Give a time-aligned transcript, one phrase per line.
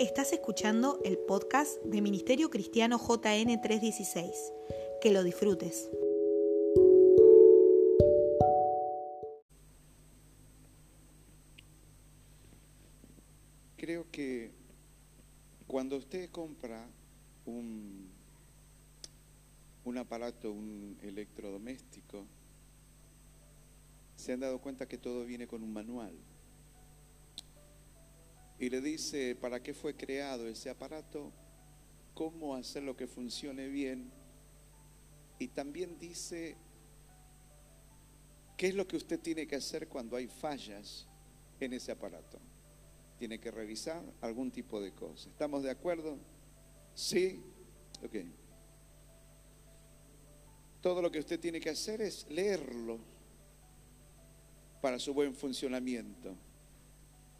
[0.00, 4.52] Estás escuchando el podcast de Ministerio Cristiano JN 316.
[5.00, 5.88] Que lo disfrutes.
[13.76, 14.50] Creo que
[15.68, 16.88] cuando usted compra
[17.46, 18.08] un,
[19.84, 22.24] un aparato, un electrodoméstico,
[24.16, 26.14] se han dado cuenta que todo viene con un manual.
[28.64, 31.30] Y le dice para qué fue creado ese aparato,
[32.14, 34.10] cómo hacerlo que funcione bien.
[35.38, 36.56] Y también dice
[38.56, 41.06] qué es lo que usted tiene que hacer cuando hay fallas
[41.60, 42.38] en ese aparato.
[43.18, 45.28] Tiene que revisar algún tipo de cosa.
[45.28, 46.16] ¿Estamos de acuerdo?
[46.94, 47.42] Sí.
[48.02, 48.16] Ok.
[50.80, 52.98] Todo lo que usted tiene que hacer es leerlo
[54.80, 56.34] para su buen funcionamiento.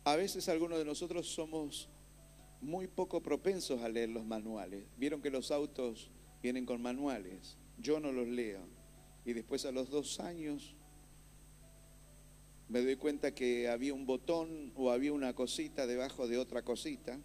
[0.05, 1.89] A veces algunos de nosotros somos
[2.61, 4.85] muy poco propensos a leer los manuales.
[4.99, 6.11] Vieron que los autos
[6.43, 7.57] vienen con manuales.
[7.79, 8.61] Yo no los leo.
[9.25, 10.75] Y después a los dos años
[12.69, 17.19] me doy cuenta que había un botón o había una cosita debajo de otra cosita.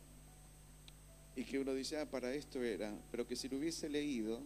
[1.35, 2.97] Y que uno dice, ah, para esto era.
[3.11, 4.41] Pero que si lo hubiese leído,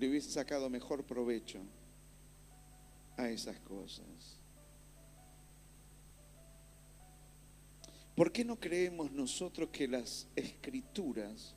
[0.00, 1.60] le hubiese sacado mejor provecho
[3.16, 4.40] a esas cosas.
[8.16, 11.54] ¿Por qué no creemos nosotros que las escrituras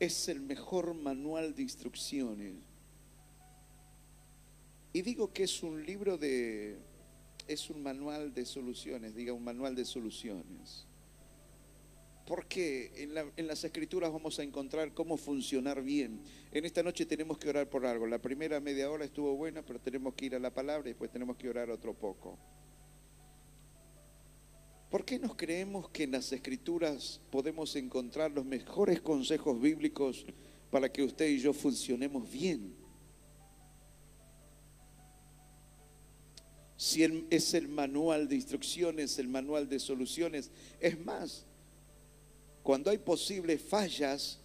[0.00, 2.54] es el mejor manual de instrucciones?
[4.92, 6.76] Y digo que es un libro de,
[7.46, 10.86] es un manual de soluciones, diga un manual de soluciones.
[12.26, 16.20] Porque en, en, las escrituras vamos a encontrar cómo funcionar bien.
[16.50, 18.08] En esta noche tenemos que orar por algo.
[18.08, 21.12] La primera media hora estuvo buena, pero tenemos que ir a la palabra y después
[21.12, 22.36] tenemos que orar otro poco.
[24.90, 30.24] ¿Por qué nos creemos que en las escrituras podemos encontrar los mejores consejos bíblicos
[30.70, 32.72] para que usted y yo funcionemos bien?
[36.76, 40.52] Si es el manual de instrucciones, el manual de soluciones.
[40.78, 41.44] Es más,
[42.62, 44.38] cuando hay posibles fallas,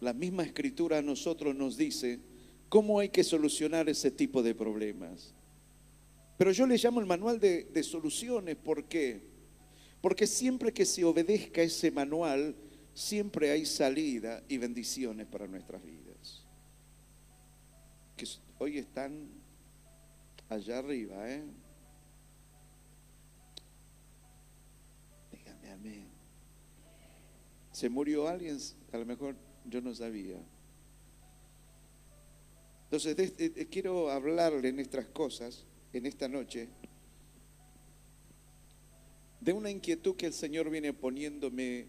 [0.00, 2.20] la misma escritura a nosotros nos dice
[2.68, 5.32] cómo hay que solucionar ese tipo de problemas.
[6.36, 9.31] Pero yo le llamo el manual de, de soluciones, ¿por qué?
[10.02, 12.56] Porque siempre que se obedezca ese manual,
[12.92, 16.44] siempre hay salida y bendiciones para nuestras vidas.
[18.16, 18.26] Que
[18.58, 19.30] hoy están
[20.48, 21.44] allá arriba, ¿eh?
[25.30, 26.08] Dígame amén.
[27.70, 28.58] ¿Se murió alguien?
[28.92, 30.36] A lo mejor yo no sabía.
[32.90, 33.32] Entonces,
[33.70, 36.68] quiero hablarle en estas cosas, en esta noche,
[39.42, 41.86] de una inquietud que el Señor viene poniéndome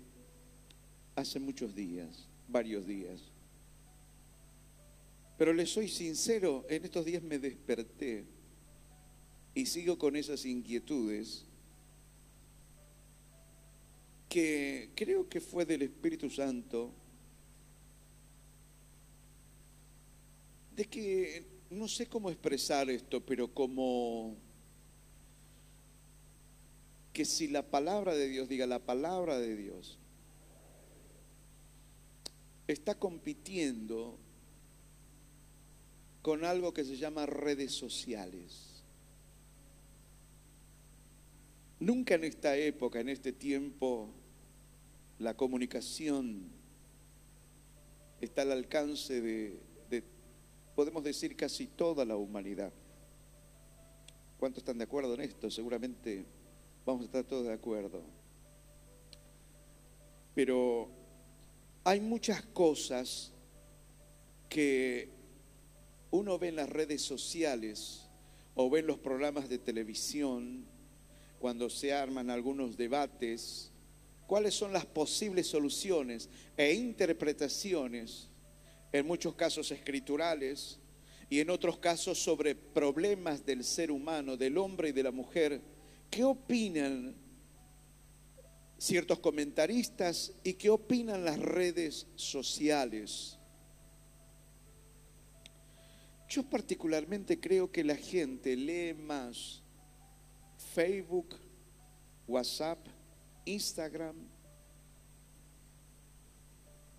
[1.15, 3.21] hace muchos días, varios días.
[5.37, 8.25] Pero le soy sincero, en estos días me desperté
[9.53, 11.45] y sigo con esas inquietudes
[14.27, 16.91] que creo que fue del Espíritu Santo,
[20.75, 24.37] de que no sé cómo expresar esto, pero como
[27.13, 29.99] que si la palabra de Dios, diga la palabra de Dios,
[32.67, 34.17] está compitiendo
[36.23, 38.83] con algo que se llama redes sociales.
[41.79, 44.09] Nunca en esta época, en este tiempo,
[45.19, 46.49] la comunicación
[48.21, 49.59] está al alcance de,
[50.75, 52.71] podemos decir, casi toda la humanidad.
[54.39, 55.51] ¿Cuántos están de acuerdo en esto?
[55.51, 56.25] Seguramente
[56.85, 58.01] vamos a estar todos de acuerdo.
[60.35, 60.89] Pero
[61.83, 63.31] hay muchas cosas
[64.49, 65.09] que
[66.11, 68.07] uno ve en las redes sociales
[68.55, 70.65] o ve en los programas de televisión,
[71.39, 73.71] cuando se arman algunos debates,
[74.27, 78.29] cuáles son las posibles soluciones e interpretaciones,
[78.91, 80.79] en muchos casos escriturales
[81.29, 85.61] y en otros casos sobre problemas del ser humano, del hombre y de la mujer,
[86.13, 87.15] ¿Qué opinan
[88.77, 93.39] ciertos comentaristas y qué opinan las redes sociales?
[96.29, 99.63] Yo particularmente creo que la gente lee más
[100.75, 101.35] Facebook,
[102.27, 102.77] WhatsApp,
[103.45, 104.15] Instagram,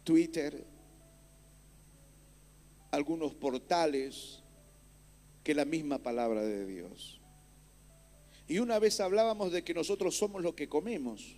[0.03, 0.67] Twitter,
[2.91, 4.43] algunos portales
[5.45, 7.21] que la misma palabra de Dios.
[8.46, 11.37] Y una vez hablábamos de que nosotros somos lo que comemos.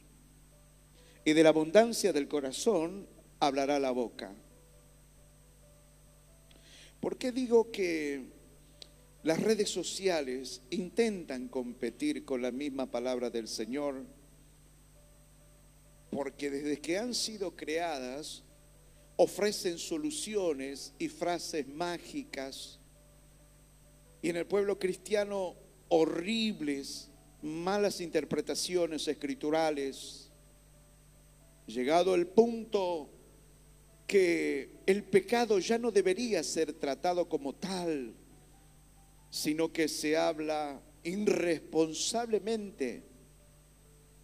[1.24, 3.08] y de la abundancia del corazón
[3.40, 4.32] hablará la boca.
[7.00, 8.26] ¿Por qué digo que
[9.24, 14.04] las redes sociales intentan competir con la misma palabra del Señor?
[16.10, 18.44] Porque desde que han sido creadas,
[19.16, 22.78] ofrecen soluciones y frases mágicas.
[24.22, 25.56] Y en el pueblo cristiano,
[25.88, 27.10] horribles,
[27.42, 30.30] malas interpretaciones escriturales.
[31.66, 33.10] Llegado el punto
[34.06, 38.14] que el pecado ya no debería ser tratado como tal,
[39.30, 43.02] sino que se habla irresponsablemente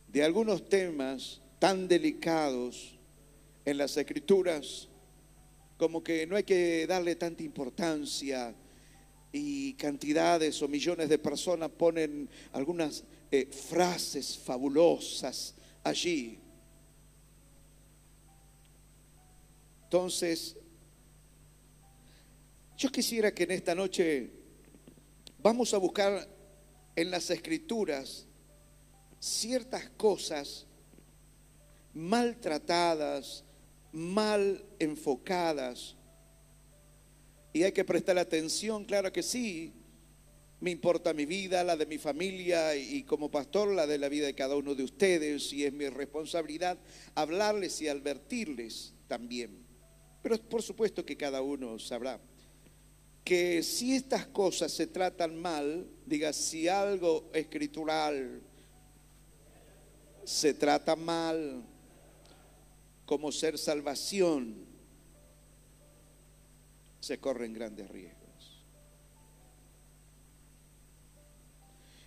[0.09, 2.99] de algunos temas tan delicados
[3.65, 4.89] en las escrituras,
[5.77, 8.55] como que no hay que darle tanta importancia
[9.33, 16.39] y cantidades o millones de personas ponen algunas eh, frases fabulosas allí.
[19.85, 20.57] Entonces,
[22.77, 24.31] yo quisiera que en esta noche
[25.39, 26.29] vamos a buscar
[26.95, 28.27] en las escrituras
[29.19, 30.67] ciertas cosas
[31.95, 33.45] maltratadas,
[33.93, 35.95] mal enfocadas.
[37.53, 39.73] Y hay que prestar atención, claro que sí.
[40.61, 44.27] Me importa mi vida, la de mi familia y como pastor la de la vida
[44.27, 45.53] de cada uno de ustedes.
[45.53, 46.79] Y es mi responsabilidad
[47.15, 49.67] hablarles y advertirles también.
[50.23, 52.21] Pero por supuesto que cada uno sabrá
[53.25, 58.41] que si estas cosas se tratan mal, diga, si algo escritural
[60.25, 61.65] se trata mal,
[63.05, 64.72] como ser salvación,
[67.03, 68.65] se corren grandes riesgos.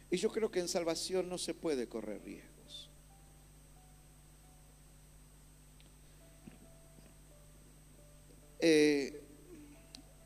[0.09, 2.89] Y yo creo que en salvación no se puede correr riesgos.
[8.59, 9.21] Eh,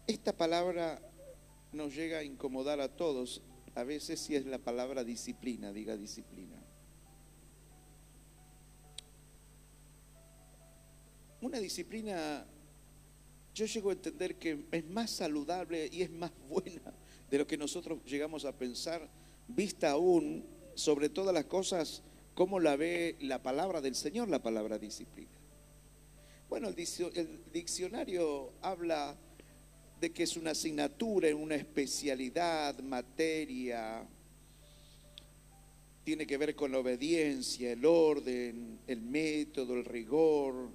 [0.05, 1.01] esta palabra
[1.71, 3.41] nos llega a incomodar a todos.
[3.73, 6.63] A veces si es la palabra disciplina, diga disciplina.
[11.41, 12.45] una disciplina,
[13.59, 16.93] yo llego a entender que es más saludable y es más buena
[17.29, 19.09] de lo que nosotros llegamos a pensar,
[19.49, 20.45] vista aún
[20.75, 22.01] sobre todas las cosas,
[22.35, 25.29] cómo la ve la palabra del Señor, la palabra disciplina.
[26.47, 29.17] Bueno, el diccionario habla
[29.99, 34.07] de que es una asignatura, una especialidad, materia,
[36.05, 40.69] tiene que ver con la obediencia, el orden, el método, el rigor,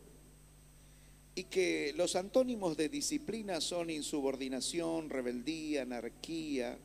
[1.34, 6.78] y que los antónimos de disciplina son insubordinación, rebeldía, anarquía.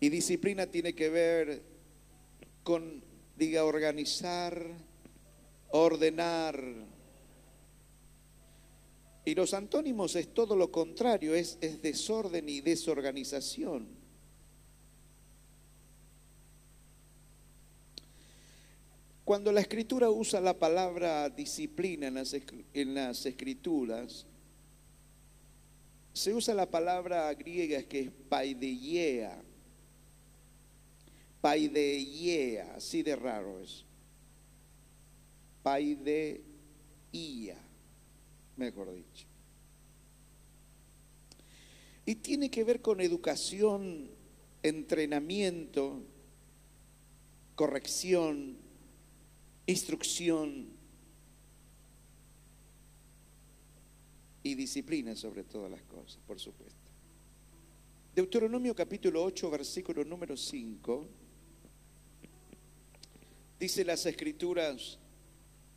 [0.00, 1.62] Y disciplina tiene que ver
[2.62, 3.02] con,
[3.36, 4.64] diga, organizar,
[5.70, 6.62] ordenar.
[9.24, 13.97] Y los antónimos es todo lo contrario, es, es desorden y desorganización.
[19.28, 22.14] Cuando la escritura usa la palabra disciplina en
[22.94, 24.24] las, escrituras,
[26.14, 29.38] se usa la palabra griega que es paideia.
[31.42, 33.84] Paideia, así de raro es.
[35.62, 36.38] Paideia,
[38.56, 39.26] mejor dicho.
[42.06, 44.08] Y tiene que ver con educación,
[44.62, 46.00] entrenamiento,
[47.54, 48.66] corrección,
[49.68, 50.66] instrucción
[54.42, 56.78] y disciplina sobre todas las cosas, por supuesto.
[58.14, 61.06] Deuteronomio capítulo 8, versículo número 5,
[63.60, 64.98] dice las escrituras,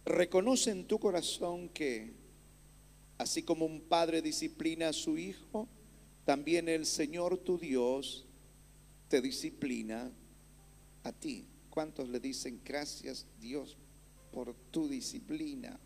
[0.05, 2.13] reconoce en tu corazón que,
[3.17, 5.67] así como un padre disciplina a su hijo,
[6.23, 8.25] también el Señor tu Dios
[9.09, 10.09] te disciplina
[11.03, 11.45] a ti.
[11.69, 13.77] ¿Cuántos le dicen gracias Dios
[14.31, 15.79] por tu disciplina?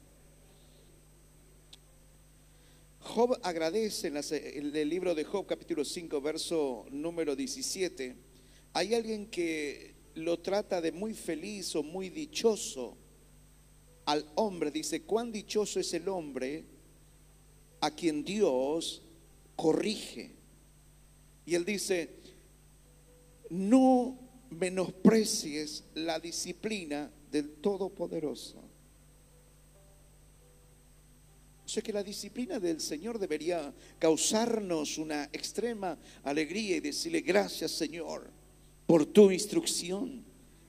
[2.99, 8.15] Job agradece en, el libro de Job capítulo 5 verso número 17.
[8.73, 12.97] Hay alguien que lo trata de muy feliz o muy dichoso
[14.05, 14.71] al hombre.
[14.71, 16.65] Dice, cuán dichoso es el hombre
[17.79, 19.03] a quien Dios
[19.55, 20.31] corrige.
[21.45, 22.09] Y él dice,
[23.49, 24.17] no
[24.49, 28.63] menosprecies la disciplina del Todopoderoso.
[31.65, 37.71] O sea que la disciplina del Señor debería causarnos una extrema alegría y decirle gracias
[37.71, 38.31] Señor
[38.87, 40.23] por tu instrucción.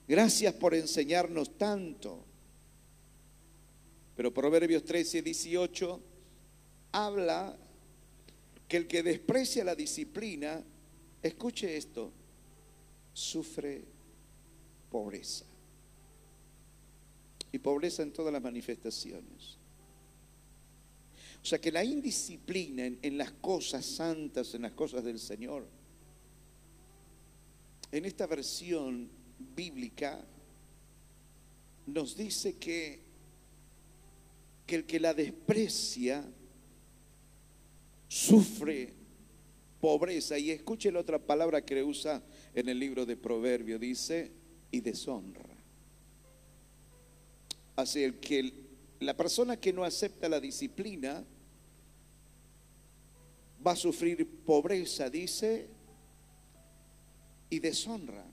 [0.08, 2.24] Gracias por enseñarnos tanto.
[4.16, 6.00] Pero Proverbios 13, 18
[6.90, 7.56] habla
[8.66, 10.64] que el que desprecia la disciplina,
[11.22, 12.10] escuche esto,
[13.12, 13.84] sufre
[14.90, 15.44] pobreza.
[17.56, 19.56] Y pobreza en todas las manifestaciones.
[21.42, 25.66] O sea que la indisciplina en, las cosas santas, en las cosas del Señor,
[27.90, 29.08] en esta versión
[29.54, 30.22] bíblica
[31.86, 33.00] nos dice que,
[34.66, 36.22] que el que la desprecia
[38.06, 38.92] sufre
[39.80, 40.38] pobreza.
[40.38, 42.22] Y escuche la otra palabra que usa
[42.54, 44.30] en el libro de Proverbio, dice,
[44.70, 45.45] y deshonra.
[47.76, 48.52] Así el que
[49.00, 51.22] la persona que no acepta la disciplina
[53.64, 55.68] va a sufrir pobreza, dice,
[57.50, 58.24] y deshonra.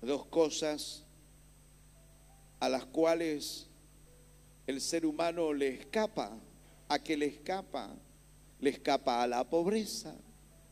[0.00, 1.04] Dos cosas
[2.60, 3.66] a las cuales
[4.66, 6.38] el ser humano le escapa,
[6.88, 7.94] a que le escapa,
[8.60, 10.14] le escapa a la pobreza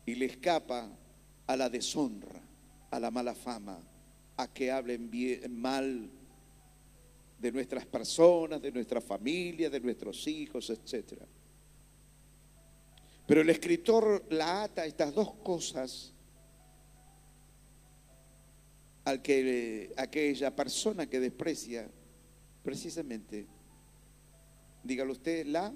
[0.06, 0.88] y le escapa
[1.46, 2.40] a la deshonra,
[2.90, 3.78] a la mala fama,
[4.36, 6.10] a que hablen bien, mal
[7.38, 11.26] de nuestras personas, de nuestra familia, de nuestros hijos, etcétera.
[13.26, 16.12] Pero el escritor la ata estas dos cosas
[19.04, 21.88] al que aquella persona que desprecia
[22.62, 23.46] precisamente,
[24.82, 25.72] dígalo usted, la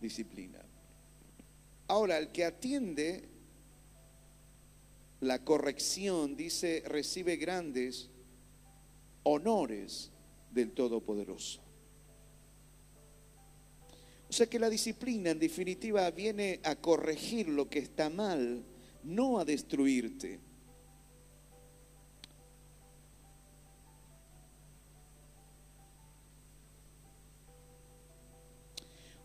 [0.00, 0.58] disciplina.
[1.88, 3.28] Ahora, el que atiende
[5.20, 8.09] la corrección, dice, recibe grandes
[9.22, 10.10] honores
[10.50, 11.60] del Todopoderoso.
[14.28, 18.64] O sea que la disciplina en definitiva viene a corregir lo que está mal,
[19.02, 20.38] no a destruirte.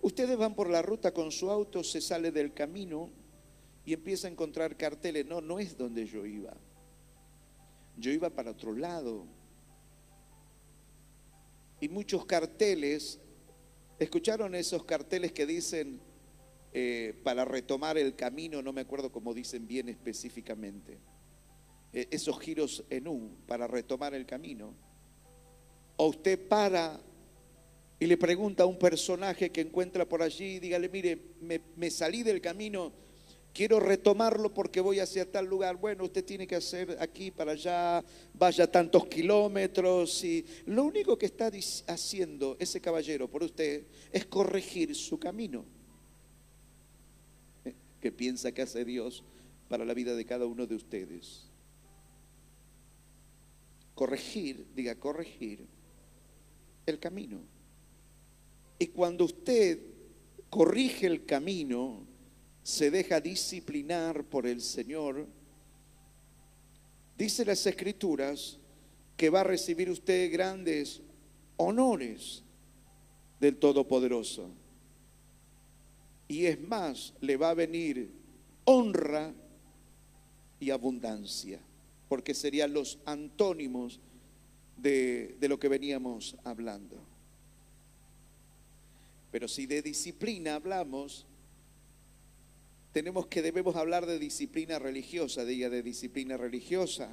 [0.01, 3.09] Ustedes van por la ruta con su auto, se sale del camino
[3.85, 5.25] y empieza a encontrar carteles.
[5.25, 6.55] No, no es donde yo iba.
[7.97, 9.25] Yo iba para otro lado.
[11.86, 13.20] Y muchos carteles
[14.00, 16.01] ¿Escucharon esos carteles que dicen
[16.74, 18.62] eh, para retomar el camino?
[18.63, 20.98] No me acuerdo cómo dicen bien específicamente.
[21.94, 24.74] Eh, esos giros en U para retomar el camino.
[25.96, 27.00] O usted para
[28.00, 31.18] y le pregunta a un personaje que encuentra por allí, dígale, mire,
[31.77, 32.92] me salí del camino
[33.55, 35.77] quiero retomarlo porque voy hacia tal lugar.
[35.77, 40.24] Bueno, usted tiene que hacer aquí para allá, vaya tantos kilómetros.
[40.25, 41.50] Y lo único que está
[41.88, 45.63] haciendo ese caballero por usted es corregir su camino.
[47.63, 47.74] ¿Eh?
[48.01, 49.24] ¿Qué piensa que hace Dios
[49.69, 51.50] para la vida de cada uno de ustedes?
[53.95, 55.65] Corregir, diga corregir
[56.85, 57.39] el camino.
[58.77, 59.79] Y cuando usted
[60.50, 62.05] corrige el camino,
[62.65, 65.27] se deja disciplinar por el Señor,
[67.15, 68.57] dice las escrituras
[69.15, 71.00] que va a recibir usted grandes
[71.57, 72.41] honores
[73.39, 74.50] del Todopoderoso.
[76.27, 78.10] Y es más, le va a venir
[78.63, 79.31] honra
[80.60, 81.60] y abundancia,
[82.10, 84.00] porque serían los antónimos
[84.75, 86.98] de, de lo que veníamos hablando.
[89.29, 91.27] Pero si de disciplina hablamos,
[92.95, 97.09] tenemos que debemos hablar de disciplina religiosa, diga de disciplina religiosa,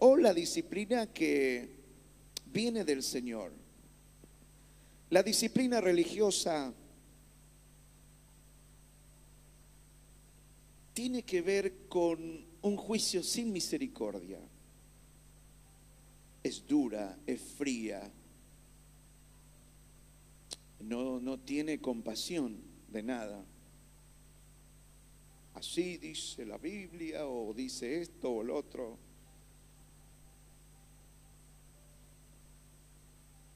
[0.00, 1.68] o la disciplina que
[2.46, 3.52] viene del Señor.
[5.10, 6.72] La disciplina religiosa
[10.94, 14.40] tiene que ver con un juicio sin misericordia.
[16.42, 18.10] Es dura, es fría,
[20.80, 22.56] no, no tiene compasión
[22.88, 23.44] de nada
[25.54, 28.98] así dice la Biblia o dice esto o el otro.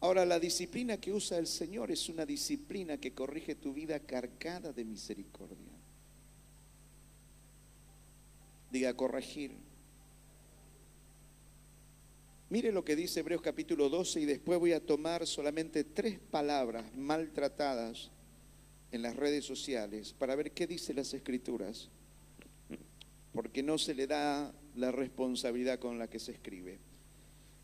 [0.01, 4.73] Ahora, la disciplina que usa el Señor es una disciplina que corrige tu vida cargada
[4.73, 5.73] de misericordia.
[8.71, 9.53] Diga corregir.
[12.51, 16.85] Mire lo que dice Hebreos capítulo 12 y después voy a tomar solamente tres palabras
[16.97, 18.11] maltratadas
[18.91, 21.89] en las redes sociales para ver qué dice las escrituras,
[23.33, 26.79] porque no se le da la responsabilidad con la que se escribe.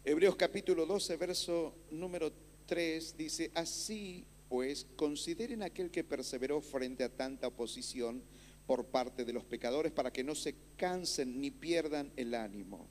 [0.05, 2.33] Hebreos capítulo 12, verso número
[2.67, 8.23] 3 dice, así pues, consideren aquel que perseveró frente a tanta oposición
[8.67, 12.89] por parte de los pecadores para que no se cansen ni pierdan el ánimo.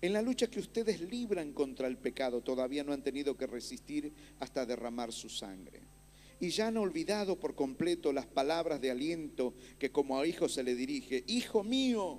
[0.00, 4.12] En la lucha que ustedes libran contra el pecado, todavía no han tenido que resistir
[4.40, 5.80] hasta derramar su sangre.
[6.42, 10.64] Y ya han olvidado por completo las palabras de aliento que como a hijo se
[10.64, 11.22] le dirige.
[11.28, 12.18] Hijo mío,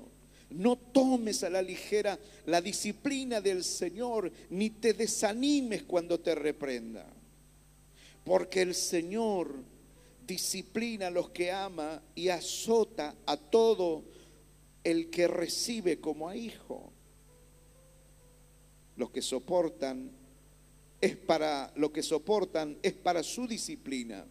[0.50, 7.06] no tomes a la ligera la disciplina del Señor, ni te desanimes cuando te reprenda.
[8.24, 9.56] Porque el Señor
[10.26, 14.06] disciplina a los que ama y azota a todo
[14.86, 16.94] el que recibe como a hijo.
[18.96, 20.23] Los que soportan
[21.04, 24.26] es para lo que soportan es para su disciplina.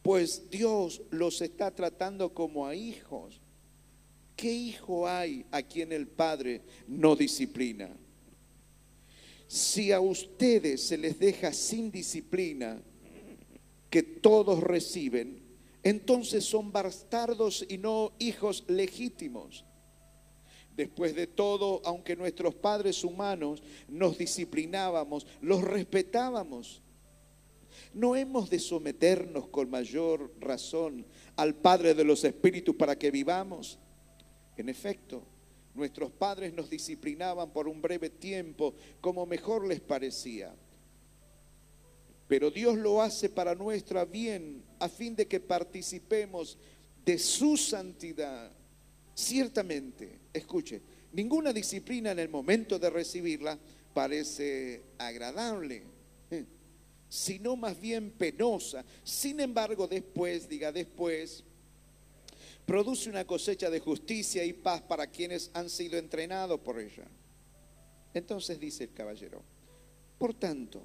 [0.00, 3.40] Pues Dios los está tratando como a hijos.
[4.36, 7.90] ¿Qué hijo hay a quien el Padre no disciplina?
[9.48, 12.80] Si a ustedes se les deja sin disciplina,
[13.90, 15.42] que todos reciben,
[15.82, 19.64] entonces son bastardos y no hijos legítimos.
[20.76, 26.82] Después de todo, aunque nuestros padres humanos nos disciplinábamos, los respetábamos,
[27.94, 31.06] no hemos de someternos con mayor razón
[31.36, 33.78] al Padre de los Espíritus para que vivamos.
[34.56, 35.22] En efecto,
[35.74, 40.54] nuestros padres nos disciplinaban por un breve tiempo como mejor les parecía
[42.28, 46.58] pero Dios lo hace para nuestra bien, a fin de que participemos
[47.04, 48.50] de su santidad.
[49.16, 50.82] Ciertamente, escuche,
[51.12, 53.58] ninguna disciplina en el momento de recibirla
[53.94, 55.84] parece agradable,
[56.30, 56.44] ¿eh?
[57.08, 58.84] sino más bien penosa.
[59.02, 61.42] Sin embargo, después, diga después,
[62.66, 67.06] produce una cosecha de justicia y paz para quienes han sido entrenados por ella.
[68.12, 69.42] Entonces dice el caballero,
[70.18, 70.82] por tanto,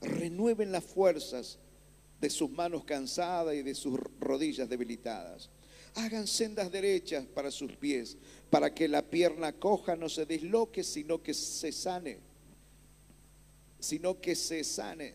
[0.00, 1.60] renueven las fuerzas
[2.20, 5.48] de sus manos cansadas y de sus rodillas debilitadas.
[5.94, 8.16] Hagan sendas derechas para sus pies,
[8.50, 12.18] para que la pierna coja no se desloque, sino que se sane,
[13.78, 15.14] sino que se sane.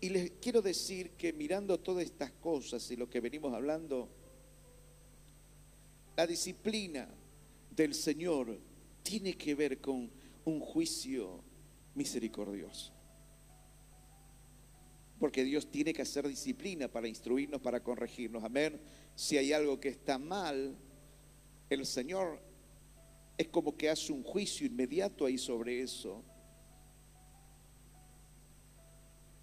[0.00, 4.08] Y les quiero decir que mirando todas estas cosas y lo que venimos hablando,
[6.16, 7.08] la disciplina
[7.70, 8.58] del Señor
[9.02, 10.10] tiene que ver con
[10.44, 11.42] un juicio
[11.94, 12.95] misericordioso.
[15.18, 18.44] Porque Dios tiene que hacer disciplina para instruirnos, para corregirnos.
[18.44, 18.80] Amén.
[19.14, 20.76] Si hay algo que está mal,
[21.70, 22.40] el Señor
[23.38, 26.22] es como que hace un juicio inmediato ahí sobre eso.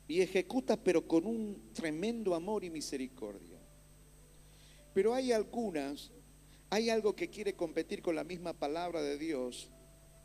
[0.08, 3.60] Y ejecuta, pero con un tremendo amor y misericordia.
[4.94, 6.12] Pero hay algunas,
[6.70, 9.70] hay algo que quiere competir con la misma palabra de Dios,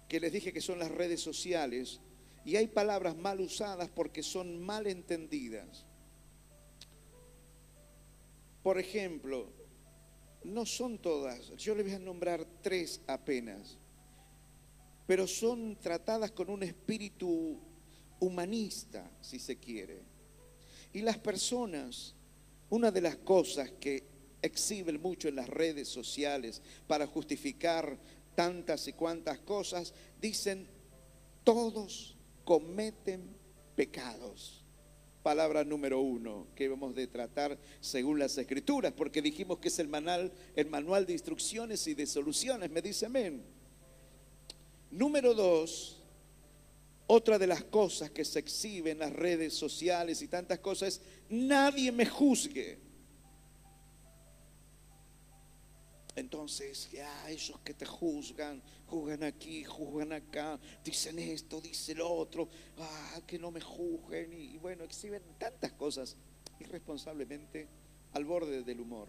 [0.08, 2.00] que les dije que son las redes sociales,
[2.44, 5.84] y hay palabras mal usadas porque son mal entendidas.
[8.62, 9.50] Por ejemplo,
[10.44, 13.78] no son todas, yo les voy a nombrar tres apenas,
[15.06, 17.58] pero son tratadas con un espíritu
[18.20, 20.02] humanista, si se quiere.
[20.92, 22.14] Y las personas,
[22.70, 24.04] una de las cosas que
[24.42, 27.98] exhiben mucho en las redes sociales para justificar
[28.34, 30.68] tantas y cuantas cosas, dicen,
[31.42, 32.17] todos
[32.48, 33.36] cometen
[33.76, 34.64] pecados.
[35.22, 39.86] Palabra número uno que hemos de tratar según las escrituras, porque dijimos que es el
[39.86, 43.44] manual, el manual de instrucciones y de soluciones, me dice amén.
[44.90, 46.00] Número dos,
[47.06, 51.02] otra de las cosas que se exhiben en las redes sociales y tantas cosas es,
[51.28, 52.78] nadie me juzgue.
[56.18, 62.48] Entonces, ya esos que te juzgan, juzgan aquí, juzgan acá, dicen esto, dicen lo otro,
[62.78, 66.16] ah, que no me juzguen, y, bueno, exhiben tantas cosas
[66.58, 67.68] irresponsablemente
[68.14, 69.08] al borde del humor.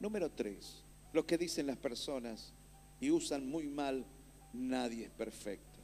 [0.00, 2.54] Número tres, lo que dicen las personas
[2.98, 4.06] y usan muy mal,
[4.54, 5.78] nadie es perfecto.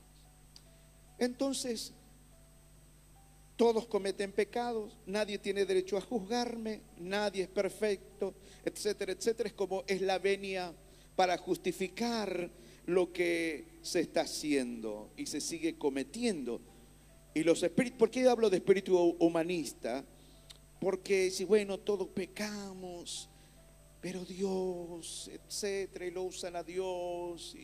[1.18, 1.92] Entonces,
[3.56, 9.48] todos cometen pecados, nadie tiene derecho a juzgarme, nadie es perfecto, etcétera, etcétera.
[9.48, 10.74] Es como es la venia
[11.14, 12.50] para justificar
[12.86, 16.60] lo que se está haciendo y se sigue cometiendo.
[17.32, 20.04] Y los espíritus, ¿por qué hablo de espíritu humanista?
[20.80, 23.28] Porque si bueno, todos pecamos,
[24.00, 27.56] pero Dios, etcétera, y lo usan a Dios,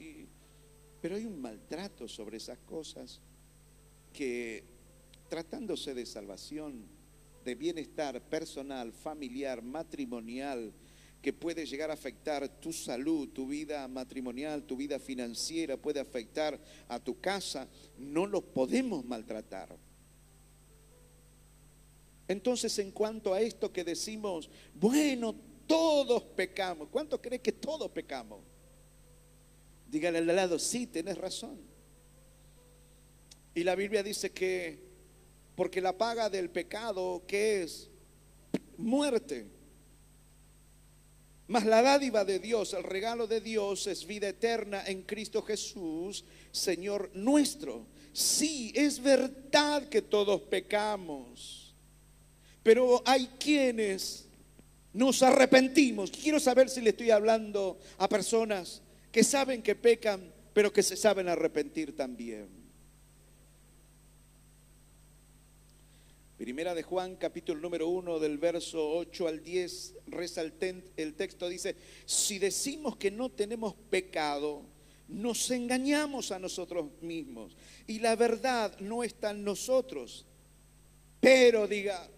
[1.01, 3.21] pero hay un maltrato sobre esas cosas
[4.13, 4.65] que
[5.31, 6.85] tratándose de salvación,
[7.45, 10.75] de bienestar personal, familiar, matrimonial,
[11.23, 16.59] que puede llegar a afectar tu salud, tu vida matrimonial, tu vida financiera, puede afectar
[16.89, 19.77] a tu casa, no lo podemos maltratar.
[22.27, 25.35] Entonces, en cuanto a esto que decimos, bueno,
[25.67, 28.41] todos pecamos, ¿cuánto cree que todos pecamos?
[29.89, 31.61] Dígale al lado, sí, tenés razón.
[33.55, 34.90] Y la Biblia dice que,
[35.61, 37.91] porque la paga del pecado, ¿qué es?
[38.79, 39.47] Muerte.
[41.49, 46.25] Mas la dádiva de Dios, el regalo de Dios es vida eterna en Cristo Jesús,
[46.51, 47.87] Señor nuestro.
[48.15, 51.75] Sí, es verdad que todos pecamos,
[52.63, 54.31] pero hay quienes
[54.95, 56.11] nos arrepentimos.
[56.11, 58.81] Quiero saber si le estoy hablando a personas
[59.13, 62.60] que saben que pecan, pero que se saben arrepentir también.
[66.41, 70.55] Primera de Juan, capítulo número 1, del verso 8 al 10, reza el,
[70.97, 71.77] el, texto, dice,
[72.07, 74.63] si decimos que no tenemos pecado,
[75.07, 77.55] nos engañamos a nosotros mismos
[77.87, 80.25] y la verdad no está en nosotros.
[81.21, 82.09] Pero diga,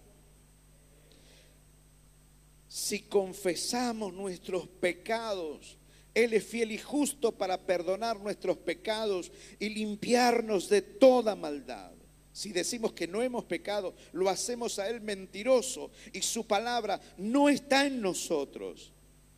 [2.69, 5.75] si confesamos nuestros pecados,
[6.13, 11.92] Él es fiel y justo para perdonar nuestros pecados y limpiarnos de toda maldad.
[12.33, 17.47] Si decimos que no hemos pecado, lo hacemos a Él mentiroso y su palabra no
[17.47, 18.91] está en nosotros.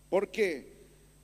[0.10, 0.74] ¿Por qué?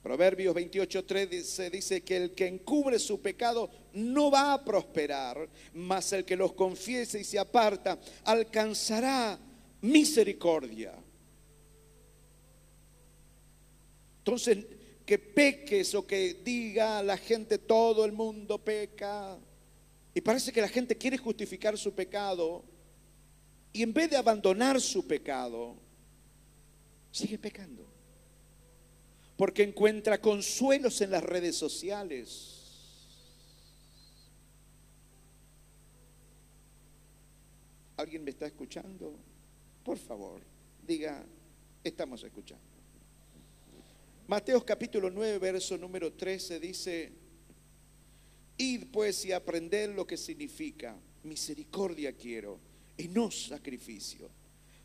[0.04, 6.12] Proverbios 28.3 dice, dice que el que encubre su pecado no va a prosperar, mas
[6.12, 9.40] el que los confiese y se aparta alcanzará
[9.80, 10.94] misericordia.
[14.18, 14.66] Entonces,
[15.06, 19.38] que peques o que diga la gente todo el mundo peca,
[20.14, 22.64] y parece que la gente quiere justificar su pecado
[23.74, 25.78] y en vez de abandonar su pecado,
[27.12, 27.88] sigue pecando.
[29.38, 32.58] Porque encuentra consuelos en las redes sociales.
[37.96, 39.16] ¿Alguien me está escuchando?
[39.84, 40.42] Por favor,
[40.86, 41.24] diga,
[41.84, 42.66] estamos escuchando.
[44.28, 47.12] Mateo capítulo 9, verso número 13 dice,
[48.62, 52.60] Id pues y aprender lo que significa misericordia quiero
[52.96, 54.30] y no sacrificio.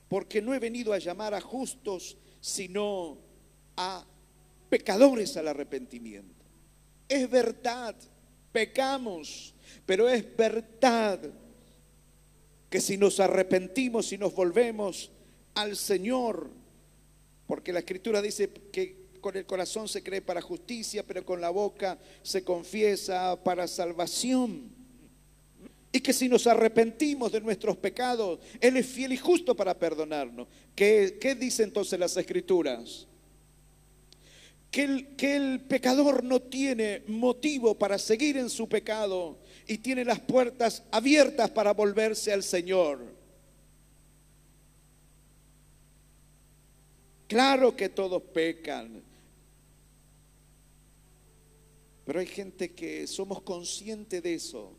[0.09, 3.19] Porque no he venido a llamar a justos, sino
[3.77, 4.07] a
[4.71, 6.45] pecadores al arrepentimiento.
[7.09, 7.95] Es verdad,
[8.51, 11.21] pecamos, pero es verdad
[12.71, 15.11] que si nos arrepentimos y nos volvemos
[15.55, 16.51] al Señor,
[17.47, 21.51] porque la Escritura dice que con el corazón se cree para justicia, pero con la
[21.51, 24.71] boca se confiesa para salvación.
[25.91, 30.47] Y que si nos arrepentimos de nuestros pecados, Él es fiel y justo para perdonarnos.
[30.77, 33.09] ¿Qué, qué dice entonces las escrituras?
[34.71, 40.05] Que el, que el pecador no tiene motivo para seguir en su pecado y tiene
[40.05, 43.01] las puertas abiertas para volverse al Señor.
[47.27, 49.06] Claro que todos pecan.
[52.07, 54.73] Pero hay gente que somos conscientes de eso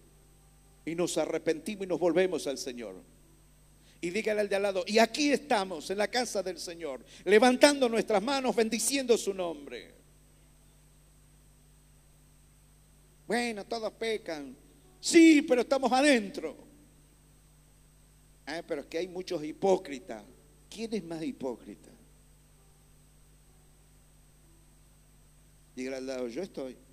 [0.86, 2.96] y nos arrepentimos y nos volvemos al Señor.
[4.00, 7.90] Y dígale al de al lado, y aquí estamos en la casa del Señor, levantando
[7.90, 9.94] nuestras manos, bendiciendo su nombre.
[13.28, 14.56] Bueno, todos pecan.
[15.02, 16.56] Sí, pero estamos adentro.
[18.46, 20.24] Ah, pero es que hay muchos hipócritas.
[20.70, 21.90] ¿Quién es más hipócrita?
[25.76, 26.87] Dígale al lado, yo estoy.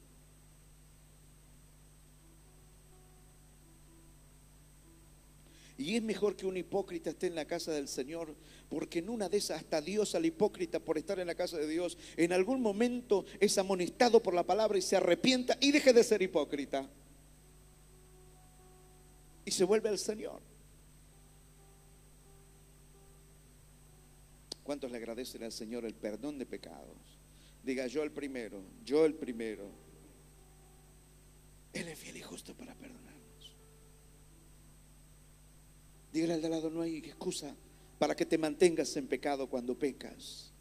[5.76, 8.34] Y es mejor que un hipócrita esté en la casa del Señor,
[8.68, 11.66] porque en una de esas hasta Dios al hipócrita por estar en la casa de
[11.66, 16.04] Dios, en algún momento es amonestado por la palabra y se arrepienta y deje de
[16.04, 16.88] ser hipócrita.
[19.44, 20.40] Y se vuelve al Señor.
[24.62, 26.96] ¿Cuántos le agradecen al Señor el perdón de pecados?
[27.64, 29.68] Diga yo el primero, yo el primero.
[31.72, 33.13] Él es fiel y justo para perdonar.
[36.14, 37.57] Dígale al de lado, no hay excusa
[37.98, 40.53] para que te mantengas en pecado cuando pecas.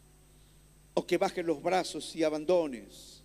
[0.96, 3.22] O que bajes los brazos y abandones.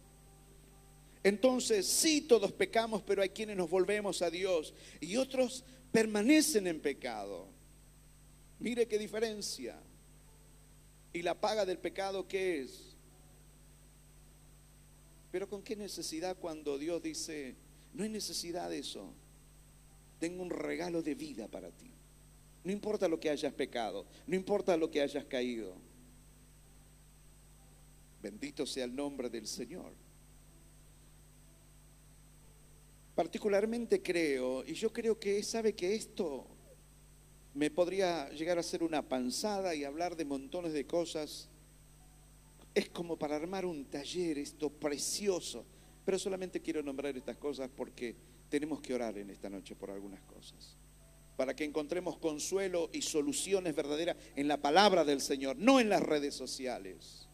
[1.24, 6.80] Entonces, sí, todos pecamos, pero hay quienes nos volvemos a Dios y otros permanecen en
[6.80, 7.48] pecado.
[8.60, 9.80] Mire qué diferencia.
[11.14, 12.94] ¿Y la paga del pecado qué es?
[15.32, 17.56] Pero con qué necesidad cuando Dios dice,
[17.94, 19.14] no hay necesidad de eso.
[20.20, 21.90] Tengo un regalo de vida para ti.
[22.68, 25.74] No importa lo que hayas pecado, no importa lo que hayas caído.
[28.20, 29.94] Bendito sea el nombre del Señor.
[33.14, 36.46] Particularmente creo, y yo creo que sabe que esto
[37.54, 41.48] me podría llegar a ser una panzada y hablar de montones de cosas.
[42.74, 45.64] Es como para armar un taller, esto precioso,
[46.04, 48.14] Pero solamente quiero nombrar estas cosas porque
[48.50, 50.77] tenemos que orar en esta noche por algunas cosas.
[51.38, 56.02] Para que encontremos consuelo y soluciones verdaderas en la palabra del Señor, no en las
[56.02, 57.28] redes sociales.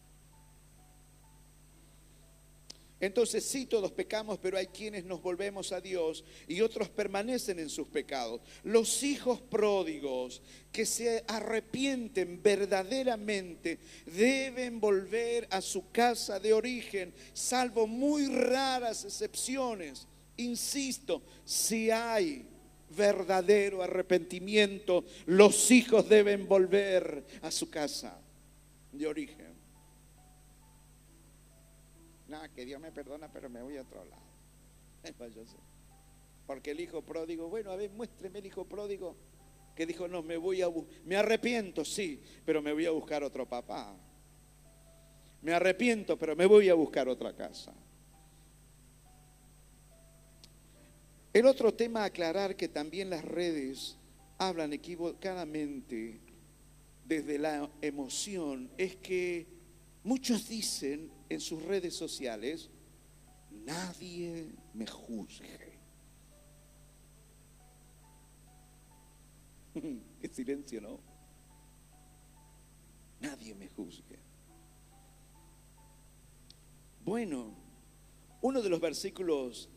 [2.99, 7.69] Entonces sí, todos pecamos, pero hay quienes nos volvemos a Dios y otros permanecen en
[7.69, 8.41] sus pecados.
[8.63, 10.41] Los hijos pródigos
[10.71, 20.07] que se arrepienten verdaderamente deben volver a su casa de origen, salvo muy raras excepciones.
[20.37, 22.45] Insisto, si hay
[22.95, 28.19] verdadero arrepentimiento, los hijos deben volver a su casa
[28.91, 29.53] de origen.
[32.27, 34.23] Nada, que Dios me perdona, pero me voy a otro lado.
[36.47, 39.15] Porque el hijo pródigo, bueno, a ver, muéstreme el hijo pródigo
[39.75, 40.69] que dijo, no, me voy a
[41.03, 43.93] me arrepiento, sí, pero me voy a buscar otro papá.
[45.41, 47.73] Me arrepiento, pero me voy a buscar otra casa.
[51.35, 53.97] El otro tema a aclarar que también las redes
[54.37, 56.21] hablan equivocadamente
[57.03, 59.45] desde la emoción es que
[60.05, 62.69] muchos dicen en sus redes sociales,
[63.51, 65.77] nadie me juzgue.
[70.21, 71.01] Qué silencio, ¿no?
[73.19, 74.19] Nadie me juzgue.
[77.03, 77.53] Bueno,
[78.41, 79.69] uno de los versículos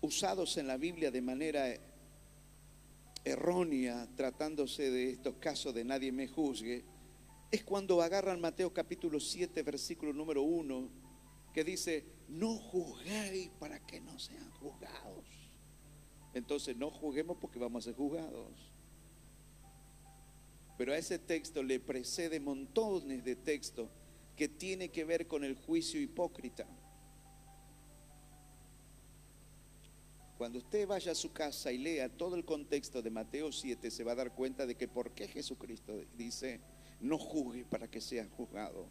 [0.00, 1.66] usados en la Biblia de manera
[3.24, 6.84] errónea, tratándose de estos casos de nadie me juzgue,
[7.50, 10.88] es cuando agarran Mateo capítulo 7, versículo número 1,
[11.52, 15.24] que dice, no juzguéis para que no sean juzgados.
[16.34, 18.52] Entonces no juzguemos porque vamos a ser juzgados.
[20.76, 23.88] Pero a ese texto le precede montones de textos
[24.36, 26.66] que tiene que ver con el juicio hipócrita.
[30.36, 34.04] Cuando usted vaya a su casa y lea todo el contexto de Mateo 7, se
[34.04, 36.60] va a dar cuenta de que por qué Jesucristo dice,
[37.00, 38.86] no juzgue para que sea juzgado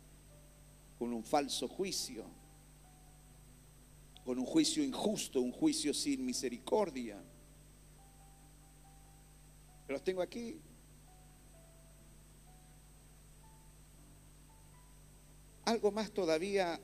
[0.98, 2.26] con un falso juicio,
[4.24, 7.22] con un juicio injusto, un juicio sin misericordia.
[9.88, 10.60] Los tengo aquí.
[15.66, 16.80] Algo más todavía,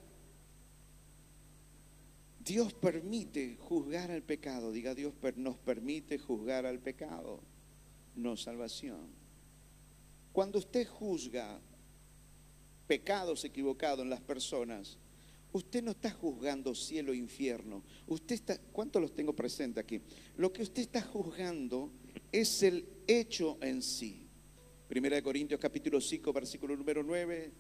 [2.44, 4.72] Dios permite juzgar al pecado.
[4.72, 7.40] Diga Dios nos permite juzgar al pecado,
[8.16, 9.10] no salvación.
[10.32, 11.60] Cuando usted juzga
[12.88, 14.98] pecados equivocados en las personas,
[15.52, 17.84] usted no está juzgando cielo e infierno.
[18.08, 20.02] Usted está, ¿cuántos los tengo presentes aquí?
[20.38, 21.92] Lo que usted está juzgando
[22.32, 24.28] es el hecho en sí.
[24.88, 27.52] Primera de Corintios capítulo 5, versículo número 9.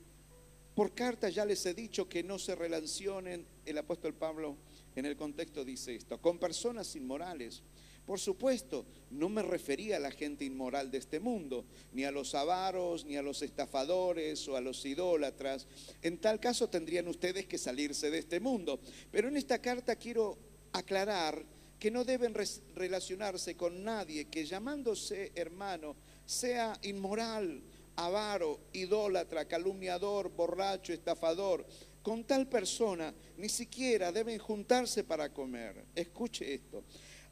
[0.73, 4.57] Por carta ya les he dicho que no se relacionen, el apóstol Pablo
[4.95, 7.63] en el contexto dice esto, con personas inmorales
[8.05, 12.33] por supuesto, no me refería a la gente inmoral de este mundo, ni a los
[12.33, 15.67] avaros, ni a los estafadores o a los idólatras.
[16.01, 18.79] En tal caso tendrían ustedes que salirse de este mundo.
[19.11, 20.37] Pero en esta carta quiero
[20.73, 21.45] aclarar
[21.79, 22.33] que no deben
[22.75, 27.61] relacionarse con nadie que llamándose hermano sea inmoral,
[27.95, 31.65] avaro, idólatra, calumniador, borracho, estafador.
[32.01, 35.85] Con tal persona ni siquiera deben juntarse para comer.
[35.95, 36.83] Escuche esto.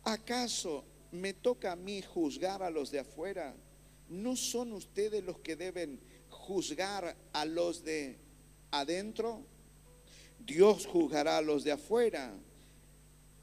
[0.04, 3.56] ¿Acaso me toca a mí juzgar a los de afuera?
[4.10, 8.18] ¿No son ustedes los que deben juzgar a los de
[8.72, 9.42] adentro?
[10.40, 12.34] Dios juzgará a los de afuera.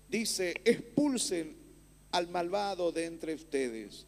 [0.09, 1.57] Dice, expulsen
[2.13, 4.07] al malvado de entre ustedes.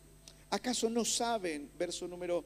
[0.50, 2.44] ¿Acaso no saben, verso número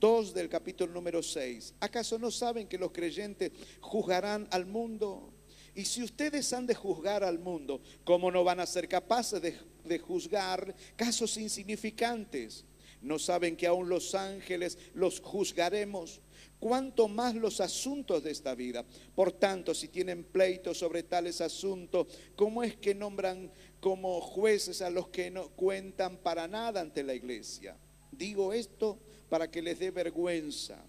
[0.00, 5.32] 2 del capítulo número 6, ¿acaso no saben que los creyentes juzgarán al mundo?
[5.74, 9.98] Y si ustedes han de juzgar al mundo, ¿cómo no van a ser capaces de,
[9.98, 12.64] juzgar casos insignificantes?
[13.00, 16.20] ¿No saben que aún los ángeles los juzgaremos?
[16.60, 18.84] cuánto más los asuntos de esta vida.
[19.14, 24.90] Por tanto, si tienen pleito sobre tales asuntos, ¿cómo es que nombran como jueces a
[24.90, 27.76] los que no cuentan para nada ante la iglesia?
[28.10, 30.82] Digo esto para que les dé vergüenza.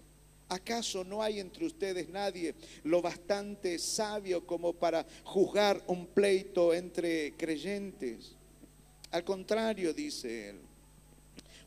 [0.48, 7.36] ¿Acaso no hay entre ustedes nadie lo bastante sabio como para juzgar un pleito entre
[7.36, 8.34] creyentes?
[9.12, 10.60] Al contrario, dice él,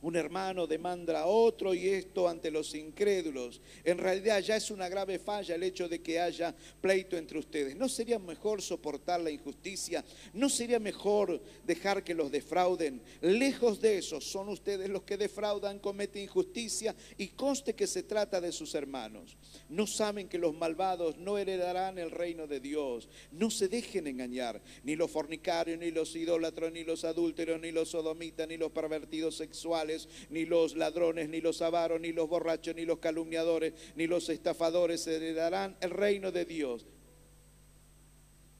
[0.04, 3.62] un hermano demanda a otro y esto ante los incrédulos.
[3.86, 7.76] En realidad ya es una grave falla el hecho de que haya pleito entre ustedes.
[7.76, 10.04] ¿No sería mejor soportar la injusticia?
[10.34, 13.02] ¿No sería mejor dejar que los defrauden?
[13.22, 18.42] Lejos de eso, son ustedes los que defraudan, cometen injusticia y conste que se trata
[18.42, 19.38] de sus hermanos.
[19.70, 23.08] No saben que los malvados no heredarán el reino de Dios.
[23.32, 27.90] No se dejen engañar, ni los fornicarios, ni los idólatros, ni los adúlteros, ni los
[27.90, 29.93] sodomitas, ni los pervertidos sexuales,
[30.30, 35.06] ni los ladrones, ni los avaros, ni los borrachos, ni los calumniadores, ni los estafadores
[35.08, 36.86] heredarán el reino de Dios.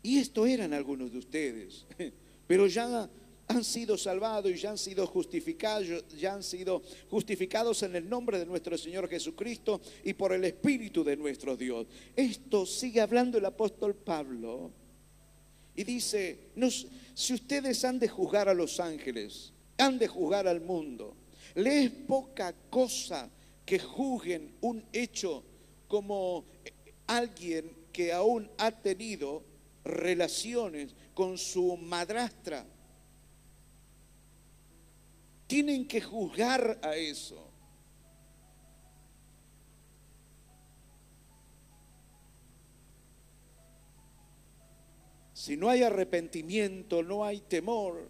[0.02, 1.86] Y esto eran algunos de ustedes,
[2.48, 3.10] pero ya
[3.48, 8.40] han sido salvados y ya han sido justificados, ya han sido justificados en el nombre
[8.40, 11.88] de nuestro Señor Jesucristo y por el Espíritu de nuestro Dios.
[12.16, 14.72] Esto sigue hablando el apóstol Pablo
[15.76, 16.52] y dice,
[17.14, 21.16] si ustedes han de juzgar a los ángeles, han de juzgar al mundo,
[21.56, 23.30] le es poca cosa
[23.66, 25.44] que juzguen un hecho
[25.88, 26.46] como
[27.08, 29.44] alguien que aún ha tenido
[29.84, 32.66] relaciones con su madrastra
[35.54, 37.52] tienen que juzgar a eso.
[45.34, 48.10] Si no hay arrepentimiento, no hay temor.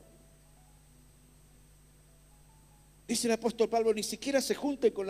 [3.07, 5.07] Dice el apóstol Pablo, ni siquiera se junte con,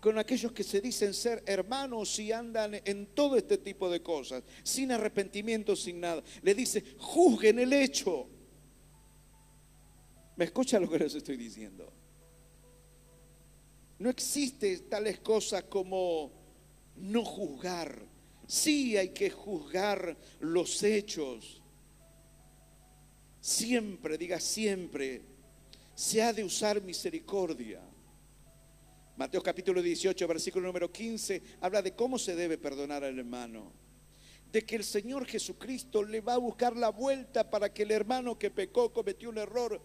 [0.00, 4.42] con aquellos que se dicen ser hermanos y andan en todo este tipo de cosas,
[4.62, 6.22] sin arrepentimiento, sin nada.
[6.42, 8.28] Le dice, juzguen el hecho.
[10.36, 11.90] ¿Me escucha lo que les estoy diciendo?
[13.98, 16.32] No existe tales cosas como
[16.96, 18.06] no juzgar.
[18.46, 21.62] Sí hay que juzgar los hechos.
[23.40, 25.22] Siempre, diga siempre,
[26.00, 27.78] se ha de usar misericordia.
[29.18, 33.70] Mateo capítulo 18, versículo número 15, habla de cómo se debe perdonar al hermano
[34.50, 38.38] de que el Señor Jesucristo le va a buscar la vuelta para que el hermano
[38.38, 39.78] que pecó, cometió un error,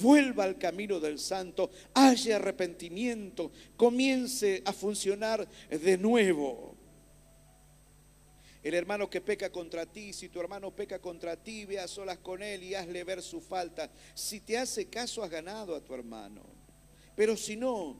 [0.00, 6.79] vuelva al camino del santo, haya arrepentimiento, comience a funcionar de nuevo.
[8.62, 12.18] El hermano que peca contra ti, si tu hermano peca contra ti, ve a solas
[12.18, 13.90] con él y hazle ver su falta.
[14.14, 16.42] Si te hace caso, has ganado a tu hermano.
[17.16, 17.96] Pero si no,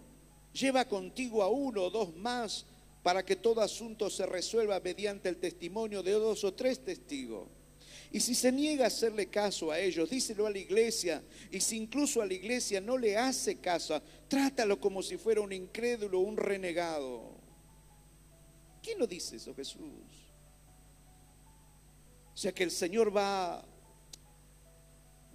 [0.53, 2.67] lleva contigo a uno o dos más
[3.03, 7.49] para que todo asunto se resuelva mediante el testimonio de dos o tres testigos.
[8.13, 11.23] Y si se niega a hacerle caso a ellos, díselo a la iglesia.
[11.51, 15.53] Y si incluso a la iglesia no le hace caso, trátalo como si fuera un
[15.53, 17.39] incrédulo, un renegado.
[18.83, 20.30] ¿Quién lo dice eso, Jesús?
[22.41, 23.63] O sea que el Señor va,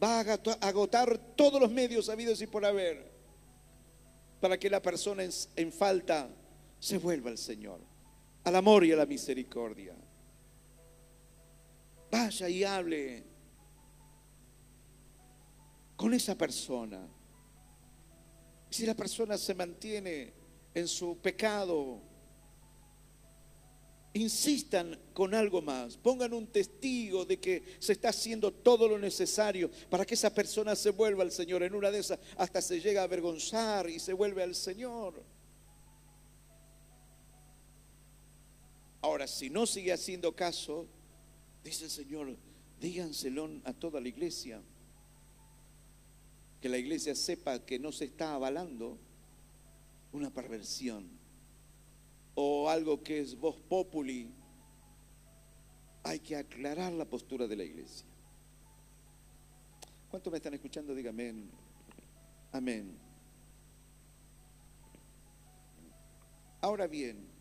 [0.01, 3.11] a agotar todos los medios habidos y por haber
[4.41, 5.21] para que la persona
[5.55, 6.27] en falta
[6.79, 7.79] se vuelva al Señor,
[8.43, 9.95] al amor y a la misericordia.
[12.09, 13.23] Vaya y hable
[15.95, 17.07] con esa persona.
[18.71, 20.33] Si la persona se mantiene
[20.73, 22.01] en su pecado,
[24.15, 29.69] insistan con algo más, pongan un testigo de que se está haciendo todo lo necesario
[29.89, 31.63] para que esa persona se vuelva al Señor.
[31.63, 35.21] En una de esas hasta se llega a avergonzar y se vuelve al Señor.
[39.01, 40.87] Ahora, si no sigue haciendo caso,
[41.61, 42.37] dice el Señor,
[42.79, 44.61] díganselo a toda la iglesia.
[46.61, 48.97] Que la iglesia sepa que no se está avalando
[50.13, 51.24] una perversión
[52.35, 54.31] o algo que es voz populi.
[56.03, 58.05] Hay que aclarar la postura de la iglesia.
[60.09, 60.93] ¿Cuántos me están escuchando?
[60.93, 61.33] Dígame.
[62.51, 62.97] Amén.
[66.61, 67.35] Ahora bien,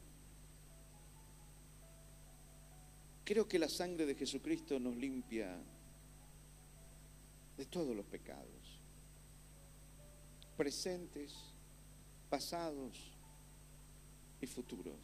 [3.24, 5.56] Creo que la sangre de Jesucristo nos limpia
[7.56, 8.80] de todos los pecados,
[10.58, 11.34] presentes,
[12.28, 13.16] pasados
[14.40, 14.96] y futuros.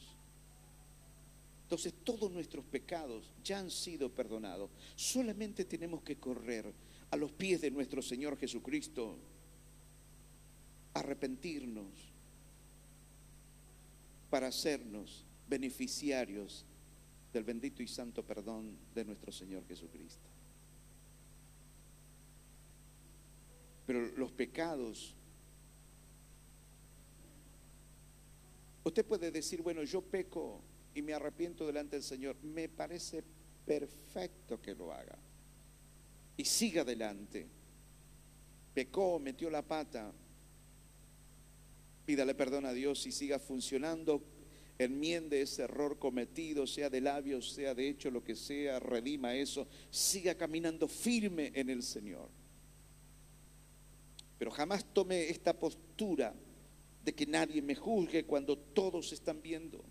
[1.62, 4.70] Entonces todos nuestros pecados ya han sido perdonados.
[4.96, 6.72] Solamente tenemos que correr
[7.10, 9.16] a los pies de nuestro Señor Jesucristo,
[10.94, 11.86] arrepentirnos
[14.30, 16.64] para hacernos beneficiarios
[17.32, 20.28] del bendito y santo perdón de nuestro Señor Jesucristo.
[23.86, 25.14] Pero los pecados,
[28.84, 30.62] usted puede decir, bueno, yo peco
[30.94, 32.36] y me arrepiento delante del Señor.
[32.42, 33.22] Me parece
[33.66, 35.18] perfecto que lo haga.
[36.36, 37.46] Y siga adelante.
[38.74, 40.12] Pecó, metió la pata.
[42.06, 44.22] Pídale perdón a Dios y siga funcionando.
[44.78, 49.68] Enmiende ese error cometido, sea de labios, sea de hecho, lo que sea, redima eso.
[49.90, 52.30] Siga caminando firme en el Señor.
[54.38, 56.34] Pero jamás tome esta postura
[57.04, 59.84] de que nadie me juzgue cuando todos están viendo.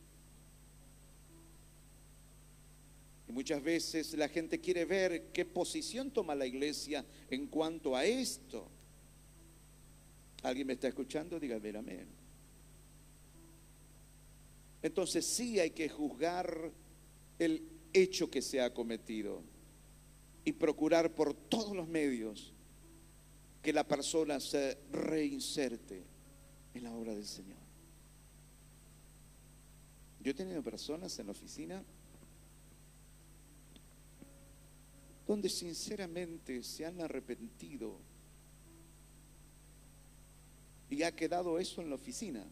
[3.28, 8.06] Y muchas veces la gente quiere ver qué posición toma la iglesia en cuanto a
[8.06, 8.68] esto.
[10.44, 11.40] ¿Alguien me está escuchando?
[11.40, 12.08] Dígame amén.
[14.82, 16.72] Entonces sí hay que juzgar
[17.38, 19.44] el hecho que se ha cometido
[20.46, 22.54] y procurar por todos los medios
[23.62, 26.04] que la persona se reinserte
[26.74, 27.58] en la obra del Señor.
[30.22, 31.84] Yo he tenido personas en la oficina
[35.26, 38.00] donde sinceramente se han arrepentido
[40.90, 42.46] y ha quedado eso en la oficina.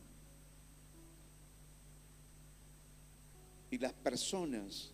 [3.70, 4.94] Y las personas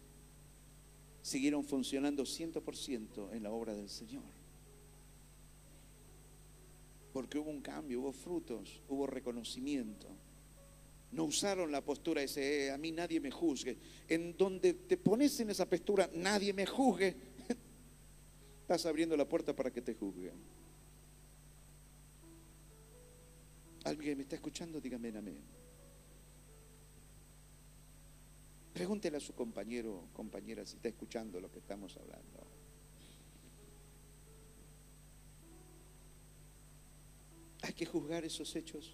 [1.21, 4.42] siguieron funcionando 100% en la obra del Señor.
[7.13, 10.07] Porque hubo un cambio, hubo frutos, hubo reconocimiento.
[11.11, 13.77] No usaron la postura ese, eh, a mí nadie me juzgue.
[14.07, 17.15] En donde te pones en esa postura, nadie me juzgue,
[18.61, 20.33] Estás abriendo la puerta para que te juzguen.
[23.83, 24.79] ¿Alguien me está escuchando?
[24.79, 25.43] Dígame amén.
[28.73, 32.52] Pregúntele a su compañero compañera si está escuchando lo que estamos hablando.
[37.73, 38.93] Hay que juzgar esos hechos.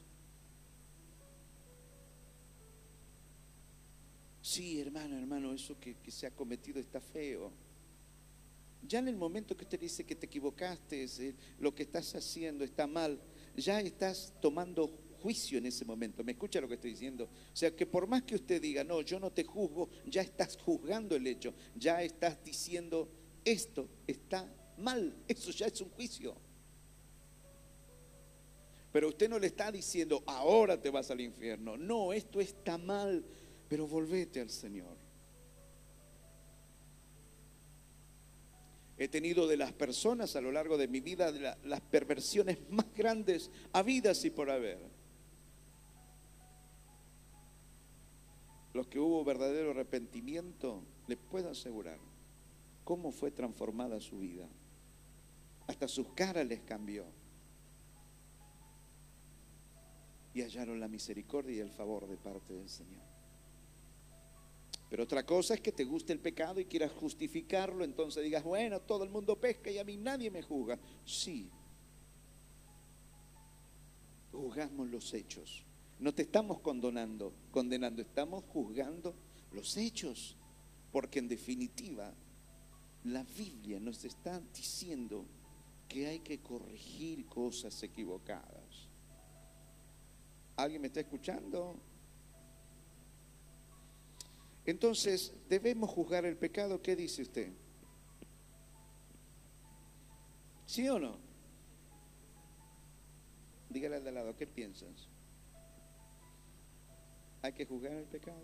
[4.42, 7.52] Sí, hermano, hermano, eso que, que se ha cometido está feo.
[8.88, 12.64] Ya en el momento que usted dice que te equivocaste, eh, lo que estás haciendo
[12.64, 13.20] está mal,
[13.58, 14.88] ya estás tomando
[15.22, 16.24] juicio en ese momento.
[16.24, 17.26] ¿Me escucha lo que estoy diciendo?
[17.26, 20.56] O sea, que por más que usted diga, no, yo no te juzgo, ya estás
[20.56, 23.12] juzgando el hecho, ya estás diciendo,
[23.44, 26.48] esto está mal, eso ya es un juicio.
[28.92, 31.78] Pero usted no le está diciendo, ahora te vas al infierno.
[31.78, 33.24] No, esto está mal,
[33.68, 34.98] pero volvete al Señor.
[38.98, 41.32] He tenido de las personas a lo largo de mi vida
[41.64, 44.80] las perversiones más grandes habidas y por haber.
[48.74, 51.98] Los que hubo verdadero arrepentimiento, les puedo asegurar
[52.84, 54.48] cómo fue transformada su vida.
[55.68, 57.06] Hasta sus caras les cambió.
[60.34, 63.02] Y hallaron la misericordia y el favor de parte del Señor.
[64.90, 68.80] Pero otra cosa es que te guste el pecado y quieras justificarlo, entonces digas, bueno,
[68.80, 70.80] todo el mundo pesca y a mí nadie me juzga.
[71.06, 71.50] Sí,
[74.32, 75.64] juzgamos los hechos.
[76.00, 79.14] No te estamos condenando, condenando, estamos juzgando
[79.52, 80.36] los hechos,
[80.92, 82.14] porque en definitiva
[83.04, 85.26] la Biblia nos está diciendo
[85.88, 88.59] que hay que corregir cosas equivocadas.
[90.60, 91.80] ¿Alguien me está escuchando?
[94.66, 96.82] Entonces, ¿debemos juzgar el pecado?
[96.82, 97.54] ¿Qué dice usted?
[100.66, 101.18] ¿Sí o no?
[103.70, 105.08] Dígale al de lado, ¿qué piensas?
[107.42, 108.44] ¿Hay que juzgar el pecado?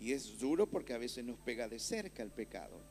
[0.00, 2.89] Y es duro porque a veces nos pega de cerca el pecado.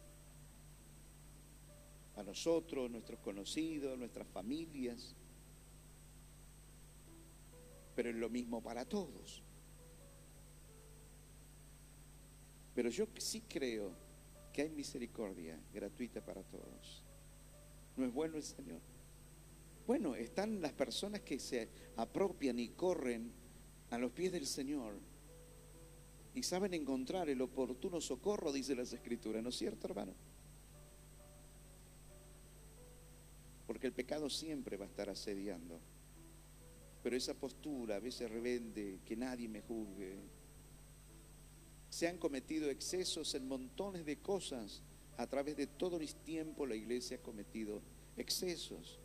[2.20, 5.16] A nosotros, nuestros conocidos, nuestras familias
[8.00, 9.44] pero es lo mismo para todos.
[12.74, 13.92] Pero yo sí creo
[14.54, 17.04] que hay misericordia gratuita para todos.
[17.98, 18.80] ¿No es bueno el Señor?
[19.86, 21.68] Bueno, están las personas que se
[21.98, 23.34] apropian y corren
[23.90, 24.94] a los pies del Señor
[26.34, 30.14] y saben encontrar el oportuno socorro, dice las Escrituras, ¿no es cierto, hermano?
[33.70, 35.80] Porque el pecado siempre va a estar asediando.
[37.04, 40.18] Pero esa postura a veces revende, que nadie me juzgue.
[41.92, 44.82] Se han cometido excesos en montones de cosas.
[45.18, 47.84] A través de todo el tiempo la iglesia ha cometido
[48.18, 49.00] excesos.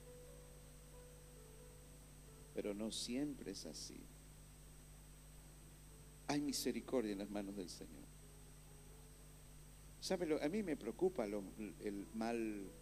[2.54, 4.00] Pero no siempre es así.
[6.26, 8.06] Hay misericordia en las manos del Señor.
[10.40, 12.72] A mí me preocupa el mal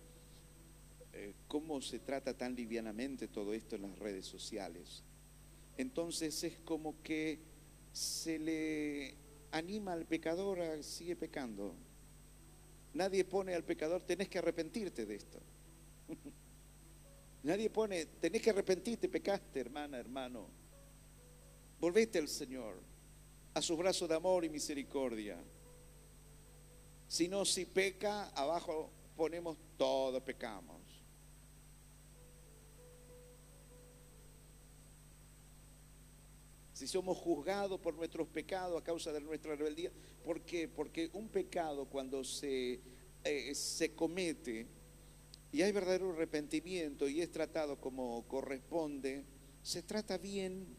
[1.13, 5.03] eh, cómo se trata tan livianamente todo esto en las redes sociales.
[5.77, 7.39] Entonces es como que
[7.93, 9.15] se le
[9.51, 11.75] anima al pecador a sigue pecando.
[12.95, 15.39] Nadie pone al pecador, tenés que arrepentirte de esto.
[17.43, 20.47] Nadie pone, tenés que arrepentirte, pecaste, hermana, hermano.
[21.81, 22.81] Volvete al Señor,
[23.55, 25.37] a su brazo de amor y misericordia.
[27.09, 30.72] Si no, si peca, abajo ponemos todo pecamos.
[36.83, 39.93] Si somos juzgados por nuestros pecados a causa de nuestra rebeldía,
[40.25, 40.67] ¿por qué?
[40.67, 42.81] Porque un pecado cuando se,
[43.23, 44.67] eh, se comete
[45.53, 49.25] y hay verdadero arrepentimiento y es tratado como corresponde,
[49.63, 50.77] se trata bien,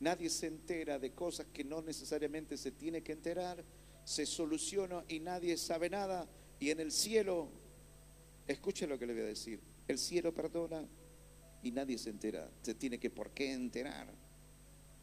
[0.00, 3.62] nadie se entera de cosas que no necesariamente se tiene que enterar,
[4.04, 6.26] se soluciona y nadie sabe nada.
[6.58, 7.50] Y en el cielo,
[8.48, 10.88] escuche lo que le voy a decir, el cielo perdona
[11.62, 14.25] y nadie se entera, se tiene que por qué enterar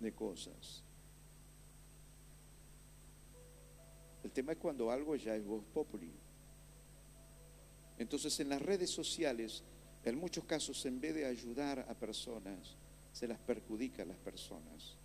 [0.04, 0.84] de cosas.
[4.24, 6.14] El tema es cuando algo ya es voz populi.
[7.98, 9.64] Entonces en las redes sociales,
[10.04, 12.78] en muchos casos, en vez de ayudar a personas,
[13.12, 14.98] se las perjudica a las personas.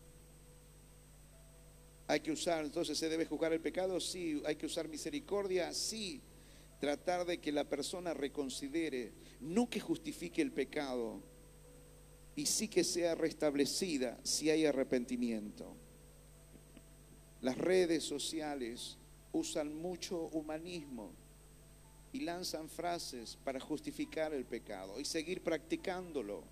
[2.06, 6.22] Hay que usar, entonces se debe juzgar el pecado, sí, hay que usar misericordia, sí,
[6.80, 11.22] tratar de que la persona reconsidere, no que justifique el pecado,
[12.38, 15.74] y sí que sea restablecida si hay arrepentimiento.
[17.40, 18.96] Las redes sociales
[19.32, 21.10] usan mucho humanismo
[22.12, 26.44] y lanzan frases para justificar el pecado y seguir practicándolo.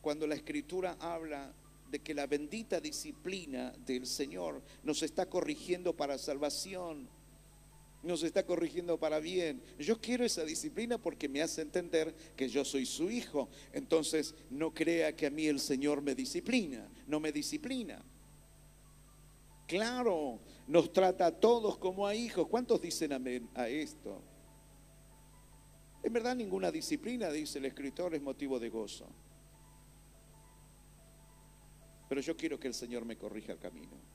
[0.00, 1.52] Cuando la escritura habla
[1.90, 7.08] de que la bendita disciplina del Señor nos está corrigiendo para salvación,
[8.02, 9.62] nos está corrigiendo para bien.
[9.78, 13.48] Yo quiero esa disciplina porque me hace entender que yo soy su hijo.
[13.72, 18.02] Entonces no crea que a mí el Señor me disciplina, no me disciplina.
[19.66, 22.48] Claro, nos trata a todos como a hijos.
[22.48, 24.22] ¿Cuántos dicen amén a esto?
[26.02, 29.06] En verdad ninguna disciplina, dice el escritor, es motivo de gozo.
[32.08, 34.11] Pero yo quiero que el Señor me corrija el camino.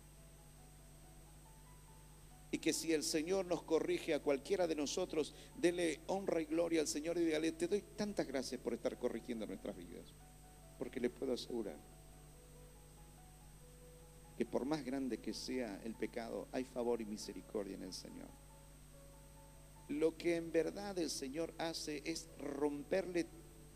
[2.58, 6.82] Y que si el Señor nos corrige a cualquiera de nosotros, dele honra y gloria
[6.82, 10.12] al Señor y dígale, te doy tantas gracias por estar corrigiendo nuestras vidas.
[10.80, 11.78] Porque le puedo asegurar
[14.36, 18.30] que por más grande que sea el pecado, hay favor y misericordia en el Señor.
[19.90, 23.28] Lo que en verdad el Señor hace es romperle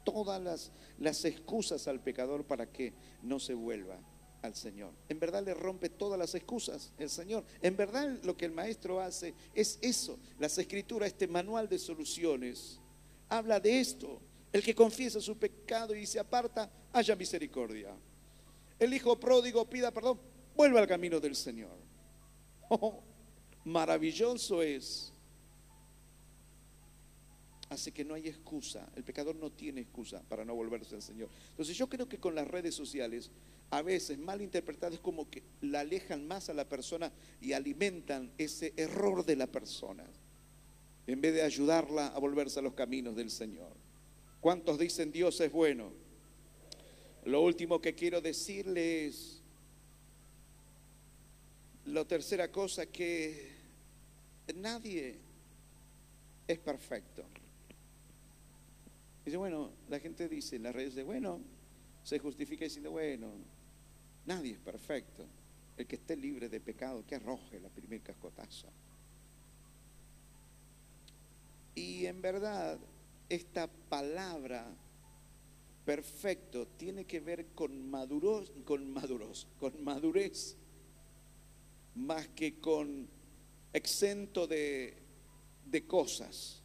[0.04, 4.00] todas las, las excusas al pecador para que no se vuelva
[4.42, 4.94] al Señor.
[5.10, 7.44] En verdad le rompe todas las excusas el Señor.
[7.62, 10.18] En verdad lo que el maestro hace es eso.
[10.40, 12.80] Las escrituras, este manual de soluciones,
[13.30, 14.20] habla de esto.
[14.52, 17.96] El que confiesa su pecado y se aparta, haya misericordia.
[18.80, 20.20] El hijo pródigo pida perdón,
[20.56, 21.72] vuelva al camino del Señor.
[22.74, 23.04] Oh,
[23.66, 25.12] maravilloso es.
[27.68, 28.90] Así que no hay excusa.
[28.96, 31.28] El pecador no tiene excusa para no volverse al Señor.
[31.50, 33.30] Entonces yo creo que con las redes sociales,
[33.72, 38.74] a veces mal interpretadas, como que la alejan más a la persona y alimentan ese
[38.76, 40.06] error de la persona,
[41.08, 43.72] en vez de ayudarla a volverse a los caminos del Señor.
[44.42, 45.94] ¿Cuántos dicen Dios es bueno?
[47.24, 49.42] Lo último que quiero decirles
[51.86, 53.52] la tercera cosa que
[54.56, 55.18] nadie
[56.48, 57.24] es perfecto.
[59.24, 61.40] Dice, bueno, la gente dice en las redes de, bueno,
[62.04, 63.32] se justifica diciendo, bueno,
[64.36, 65.26] nadie es perfecto.
[65.78, 68.68] El que esté libre de pecado, que arroje la primer cascotazo.
[71.76, 72.80] Y en verdad,
[73.30, 74.66] esta palabra
[75.86, 80.58] perfecto tiene que ver con maduros, con maduros, con madurez
[81.96, 83.08] más que con
[83.74, 84.98] exento de,
[85.66, 86.62] de cosas.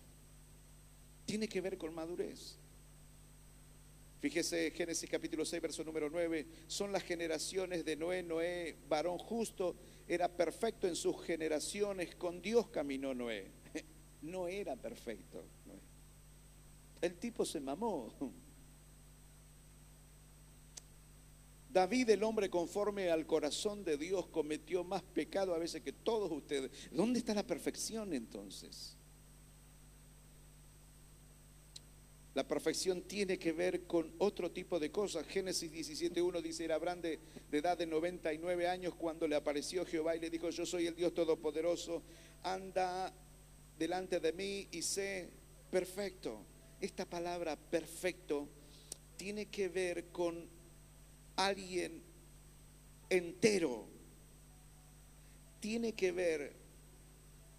[1.24, 2.58] Tiene que ver con madurez.
[4.18, 6.46] Fíjese Génesis capítulo 6, verso número 9.
[6.66, 8.22] Son las generaciones de Noé.
[8.22, 9.76] Noé, varón justo,
[10.08, 12.14] era perfecto en sus generaciones.
[12.16, 13.50] Con Dios caminó Noé.
[14.22, 15.44] No era perfecto.
[17.00, 18.12] El tipo se mamó.
[21.70, 26.32] David, el hombre conforme al corazón de Dios, cometió más pecado a veces que todos
[26.32, 26.70] ustedes.
[26.90, 28.96] ¿Dónde está la perfección entonces?
[32.37, 35.26] La perfección tiene que ver con otro tipo de cosas.
[35.26, 37.18] Génesis 17.1 dice, era Abraham de,
[37.51, 40.95] de, edad de 99 años cuando le apareció Jehová y le dijo, yo soy el
[40.95, 42.03] Dios Todopoderoso,
[42.43, 43.11] anda
[43.78, 45.30] delante de mí y sé
[45.70, 46.45] perfecto.
[46.78, 48.51] Esta palabra perfecto
[49.16, 50.47] tiene que ver con
[51.37, 52.03] alguien
[53.09, 53.87] entero.
[55.61, 56.53] Tiene que ver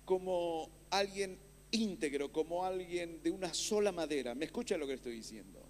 [0.06, 4.36] como alguien íntegro, como alguien de una sola madera.
[4.36, 5.63] ¿Me escucha lo que estoy diciendo?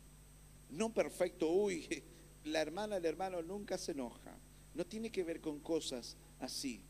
[0.69, 2.03] No perfecto, uy,
[2.45, 4.37] la hermana, el hermano nunca se enoja.
[4.73, 6.81] No tiene que ver con cosas así.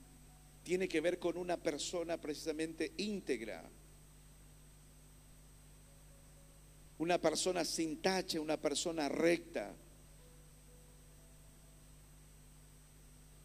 [0.63, 3.69] Tiene que ver con una persona precisamente íntegra.
[6.97, 9.73] Una persona sin tache, una persona recta.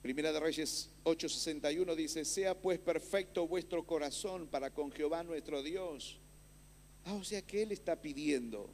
[0.00, 6.18] Primera de Reyes 8:61 dice, sea pues perfecto vuestro corazón para con Jehová nuestro Dios.
[7.05, 8.70] Ah, o sea que Él está pidiendo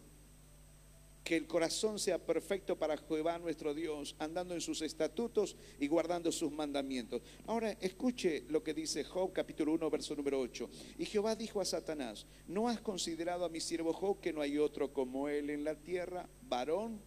[1.29, 6.33] que el corazón sea perfecto para Jehová nuestro Dios, andando en sus estatutos y guardando
[6.33, 7.21] sus mandamientos.
[7.47, 10.71] Ahora escuche lo que dice Job capítulo 1 verso número 8.
[10.97, 14.57] Y Jehová dijo a Satanás, ¿no has considerado a mi siervo Job que no hay
[14.57, 16.99] otro como él en la tierra, varón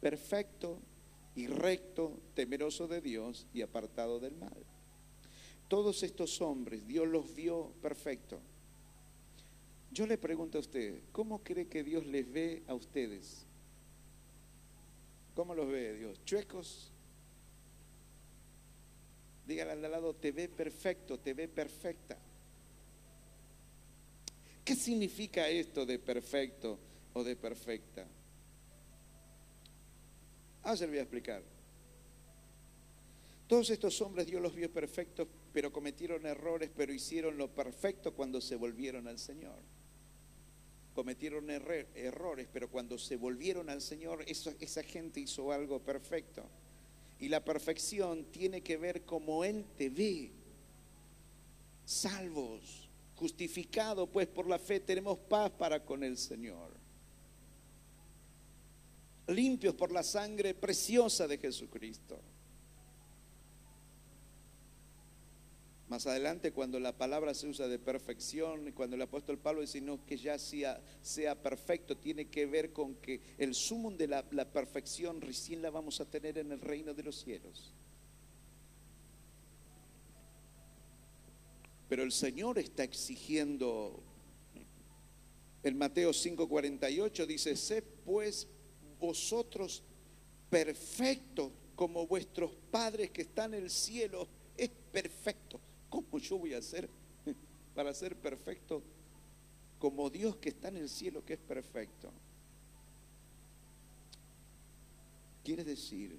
[0.00, 0.78] perfecto
[1.36, 4.56] y recto, temeroso de Dios y apartado del mal?
[5.68, 8.38] Todos estos hombres, Dios los vio perfecto.
[9.90, 13.46] Yo le pregunto a usted, ¿cómo cree que Dios les ve a ustedes?
[15.34, 16.24] ¿Cómo los ve Dios?
[16.24, 16.90] ¿Chuecos?
[19.46, 22.16] Dígale al lado, te ve perfecto, te ve perfecta.
[24.64, 26.78] ¿Qué significa esto de perfecto
[27.12, 28.06] o de perfecta?
[30.64, 31.42] Se lo voy a explicar.
[33.46, 38.40] Todos estos hombres Dios los vio perfectos, pero cometieron errores, pero hicieron lo perfecto cuando
[38.40, 39.58] se volvieron al Señor
[40.94, 46.44] cometieron errores, pero cuando se volvieron al Señor, esa gente hizo algo perfecto.
[47.18, 50.30] Y la perfección tiene que ver como Él te ve.
[51.84, 56.70] Salvos, justificados pues por la fe, tenemos paz para con el Señor.
[59.28, 62.20] Limpios por la sangre preciosa de Jesucristo.
[65.88, 70.04] Más adelante, cuando la palabra se usa de perfección, cuando el apóstol Pablo dice no
[70.04, 74.50] que ya sea, sea perfecto, tiene que ver con que el sumo de la, la
[74.50, 77.74] perfección recién la vamos a tener en el reino de los cielos.
[81.88, 84.02] Pero el Señor está exigiendo,
[85.62, 88.48] en Mateo 5:48 dice, sé pues
[89.04, 89.82] vosotros
[90.50, 95.60] perfectos como vuestros padres que están en el cielo es perfecto.
[95.90, 96.88] ¿Cómo yo voy a hacer
[97.74, 98.82] para ser perfecto
[99.78, 102.10] como Dios que está en el cielo, que es perfecto?
[105.42, 106.18] Quiere decir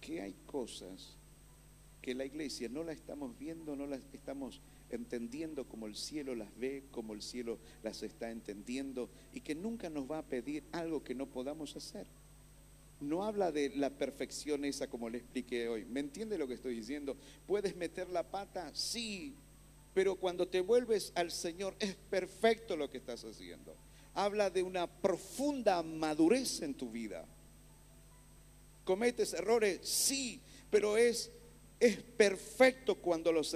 [0.00, 1.16] que hay cosas
[2.00, 4.60] que la iglesia no la estamos viendo, no las estamos
[4.96, 9.90] entendiendo como el cielo las ve, como el cielo las está entendiendo y que nunca
[9.90, 12.06] nos va a pedir algo que no podamos hacer
[13.02, 15.84] no habla de la perfección esa como le expliqué hoy.
[15.84, 17.16] ¿Me entiende lo que estoy diciendo?
[17.46, 18.70] ¿Puedes meter la pata?
[18.74, 19.34] Sí,
[19.92, 23.76] pero cuando te vuelves al Señor es perfecto lo que estás haciendo.
[24.14, 27.26] Habla de una profunda madurez en tu vida.
[28.84, 29.80] ¿Cometes errores?
[29.82, 30.40] Sí,
[30.70, 31.30] pero es,
[31.82, 33.52] es perfecto cuando los,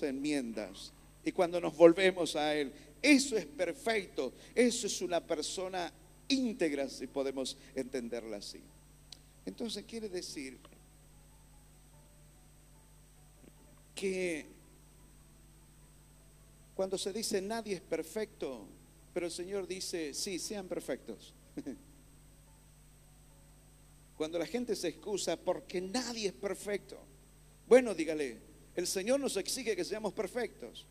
[0.00, 0.92] enmiendas
[1.24, 2.72] y cuando nos volvemos a Él.
[3.02, 4.32] Eso es perfecto.
[4.54, 5.92] Eso es una persona
[6.28, 8.60] íntegra, si podemos entenderla así.
[9.44, 10.60] Entonces quiere decir
[13.96, 14.46] que
[16.76, 18.64] cuando se dice nadie es perfecto,
[19.12, 21.34] pero el Señor dice, sí, sean perfectos.
[24.16, 26.96] Cuando la gente se excusa porque nadie es perfecto.
[27.66, 28.36] Bueno, dígale,
[28.74, 30.86] el Señor nos exige que seamos perfectos.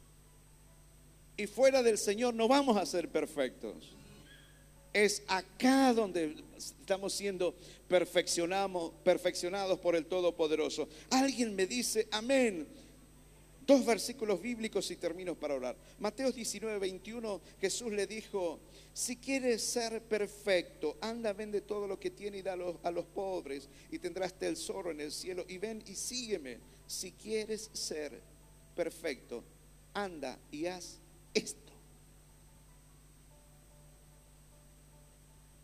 [1.37, 3.93] Y fuera del Señor no vamos a ser perfectos.
[4.93, 7.53] Es acá donde estamos siendo
[7.87, 10.87] perfeccionados, por el Todopoderoso.
[11.09, 12.65] Alguien me dice, amén.
[13.65, 15.75] Dos versículos bíblicos y termino para orar.
[15.97, 18.59] Mateo 19, 21, Jesús le dijo,
[18.93, 23.67] si quieres ser perfecto, anda, vende todo lo que tiene y da a los, pobres
[23.89, 26.59] y tendrás tesoro en el cielo y ven y sígueme.
[26.85, 28.21] Si quieres ser
[28.75, 29.43] perfecto,
[29.95, 30.99] anda y haz
[31.33, 31.73] esto.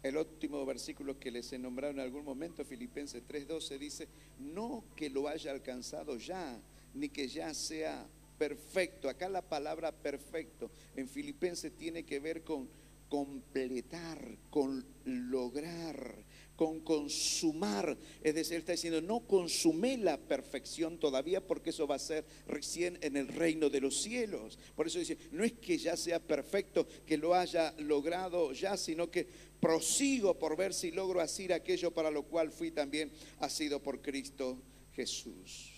[0.02, 4.08] El último versículo que les he nombrado en algún momento, Filipenses 3:12, dice,
[4.40, 6.60] no que lo haya alcanzado ya,
[6.94, 9.10] ni que ya sea perfecto.
[9.10, 12.70] Acá la palabra perfecto en Filipenses tiene que ver con
[13.12, 16.24] completar, con lograr,
[16.56, 17.98] con consumar.
[18.24, 22.98] Es decir, está diciendo, no consumé la perfección todavía porque eso va a ser recién
[23.02, 24.58] en el reino de los cielos.
[24.78, 29.12] Por eso dice, no es que ya sea perfecto, que lo haya logrado ya, sino
[29.12, 29.28] que
[29.60, 33.12] prosigo por ver si logro hacer aquello para lo cual fui también
[33.50, 34.58] sido por Cristo
[34.94, 35.71] Jesús.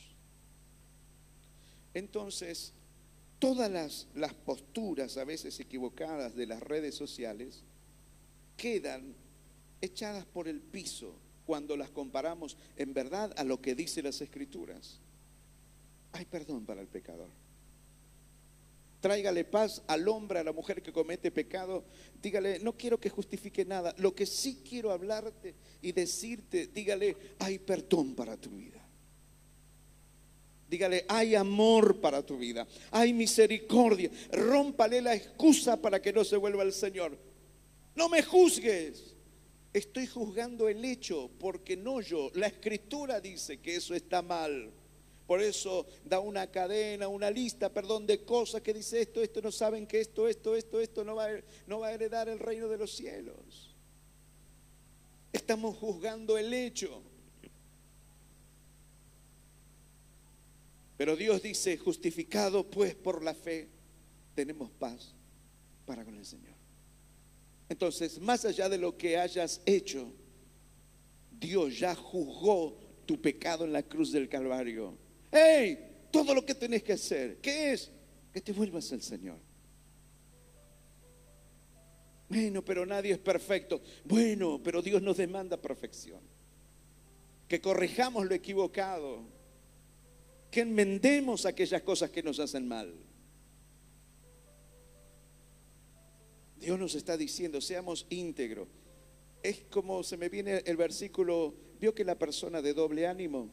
[1.94, 2.74] Entonces,
[3.40, 7.64] todas las, las posturas a veces equivocadas de las redes sociales
[8.58, 9.16] quedan
[9.82, 11.16] echadas por el piso
[11.46, 15.00] cuando las comparamos en verdad a lo que dice las escrituras.
[16.14, 17.30] Hay perdón para el pecador.
[19.02, 21.84] Tráigale paz al hombre, a la mujer que comete pecado.
[22.22, 23.94] Dígale, no quiero que justifique nada.
[23.98, 28.83] Lo que sí quiero hablarte y decirte, dígale, hay perdón para tu vida.
[30.74, 34.10] Dígale, hay amor para tu vida, hay misericordia.
[34.32, 37.16] Rómpale la excusa para que no se vuelva el Señor.
[37.94, 39.14] No me juzgues.
[39.72, 42.32] Estoy juzgando el hecho porque no yo.
[42.34, 44.72] La escritura dice que eso está mal.
[45.28, 49.52] Por eso da una cadena, una lista, perdón, de cosas que dice esto, esto, no
[49.52, 53.76] saben que esto, esto, esto, esto no va a heredar el reino de los cielos.
[55.32, 57.13] Estamos juzgando el hecho.
[60.98, 63.70] Pero Dios dice, justificado pues por la fe,
[64.36, 65.14] tenemos paz
[65.86, 66.54] para con el Señor.
[67.70, 70.12] Entonces, más allá de lo que hayas hecho,
[71.32, 74.98] Dios ya juzgó tu pecado en la cruz del Calvario.
[75.32, 76.08] ¡Hey!
[76.12, 77.92] Todo lo que tenés que hacer, ¿qué es?
[78.32, 79.38] Que te vuelvas al Señor.
[82.30, 83.82] Bueno, pero nadie es perfecto.
[84.06, 86.22] Bueno, pero Dios nos demanda perfección.
[87.48, 89.24] Que corrijamos lo equivocado.
[90.54, 92.94] Que enmendemos aquellas cosas que nos hacen mal.
[96.60, 98.68] Dios nos está diciendo, seamos íntegros.
[99.42, 103.50] Es como se me viene el versículo, vio que la persona de doble ánimo,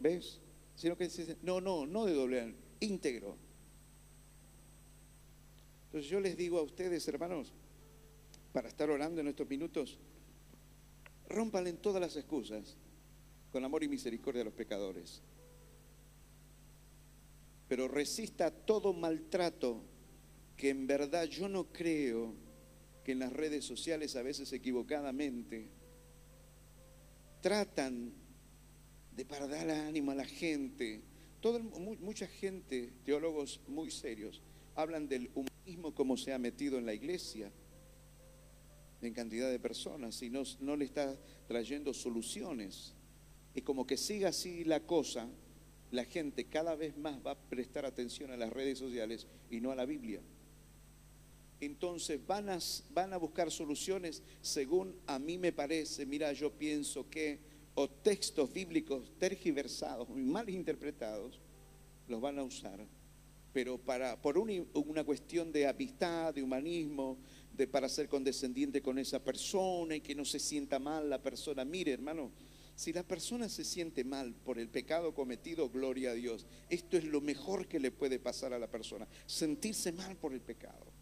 [0.00, 0.38] ¿ves?
[0.76, 3.38] Sino que dice, no, no, no de doble ánimo, íntegro.
[5.86, 7.54] Entonces yo les digo a ustedes, hermanos,
[8.52, 9.98] para estar orando en estos minutos,
[11.26, 12.76] rompan todas las excusas
[13.52, 15.22] con amor y misericordia a los pecadores.
[17.68, 19.82] Pero resista todo maltrato
[20.56, 22.34] que en verdad yo no creo
[23.04, 25.68] que en las redes sociales a veces equivocadamente
[27.40, 28.12] tratan
[29.14, 31.02] de para dar ánimo a la gente.
[31.40, 34.42] Todo, mucha gente, teólogos muy serios,
[34.74, 37.52] hablan del humanismo como se ha metido en la iglesia,
[39.00, 42.94] en cantidad de personas, y no, no le está trayendo soluciones.
[43.58, 45.28] Y como que siga así la cosa,
[45.90, 49.72] la gente cada vez más va a prestar atención a las redes sociales y no
[49.72, 50.20] a la Biblia.
[51.58, 57.40] Entonces van a, buscar soluciones según a mí me parece, mira, yo pienso que,
[57.74, 61.40] o textos bíblicos tergiversados, mal interpretados,
[62.06, 62.86] los van a usar,
[63.52, 67.18] pero para, por una, cuestión de amistad, de humanismo,
[67.52, 71.64] de para ser condescendiente con esa persona y que no se sienta mal la persona.
[71.64, 72.30] Mire, hermano,
[72.78, 76.46] si la persona se siente mal por el pecado cometido, gloria a Dios.
[76.70, 80.40] Esto es lo mejor que le puede pasar a la persona, sentirse mal por el
[80.40, 80.92] pecado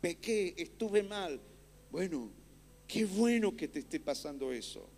[0.00, 1.40] pequé, estuve mal.
[1.90, 2.30] Bueno,
[2.86, 4.88] qué bueno que te esté pasando eso.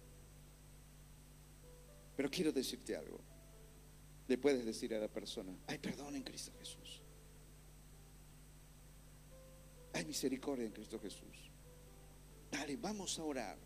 [2.16, 3.20] Pero quiero decirte algo.
[4.28, 7.02] Le puedes decir a la persona, hay perdón en Cristo Jesús.
[9.92, 11.50] Hay misericordia en Cristo Jesús.
[12.50, 13.58] Dale, vamos a orar.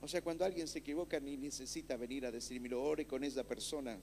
[0.00, 3.44] O sea, cuando alguien se equivoca ni necesita venir a decirme, lo ore con esa
[3.44, 3.98] persona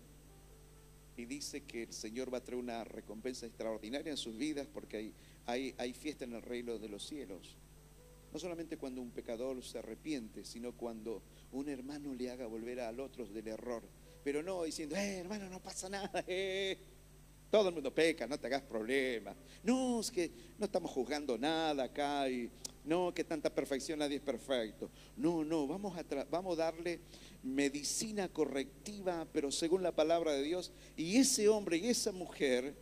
[1.18, 4.98] y dice que el Señor va a traer una recompensa extraordinaria en sus vidas porque
[4.98, 5.14] hay,
[5.46, 7.56] hay, hay, fiesta en el reino de los cielos.
[8.34, 11.24] No solamente cuando un pecador se arrepiente, sino cuando
[11.54, 13.84] un hermano le haga volver al otro del error.
[14.26, 16.78] Pero no diciendo, eh, hermano, no pasa nada, eh.
[17.50, 19.36] Todo el mundo peca, no te hagas problemas.
[19.64, 22.50] No, es que no estamos juzgando nada acá y
[22.86, 24.90] no, que tanta perfección nadie es perfecto.
[25.18, 27.00] No, no, vamos a, vamos a darle
[27.44, 30.72] medicina correctiva, pero según la palabra de Dios.
[30.96, 32.76] Y ese hombre y esa mujer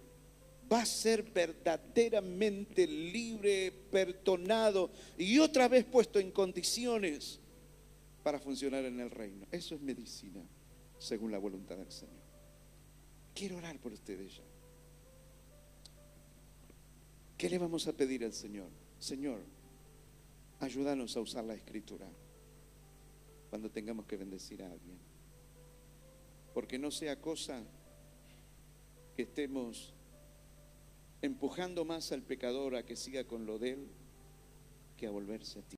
[0.72, 7.40] va a ser verdaderamente libre, perdonado y otra vez puesto en condiciones
[8.24, 9.46] para funcionar en el reino.
[9.52, 10.42] Eso es medicina,
[10.98, 12.24] según la voluntad del Señor.
[13.34, 14.53] Quiero orar por ustedes ya.
[17.38, 18.70] ¿Qué le vamos a pedir al Señor?
[19.00, 19.42] Señor,
[20.60, 22.08] ayúdanos a usar la escritura
[23.50, 24.98] cuando tengamos que bendecir a alguien.
[26.54, 27.64] Porque no sea cosa
[29.16, 29.94] que estemos
[31.22, 33.88] empujando más al pecador a que siga con lo de él
[34.98, 35.72] que a volverse a ti.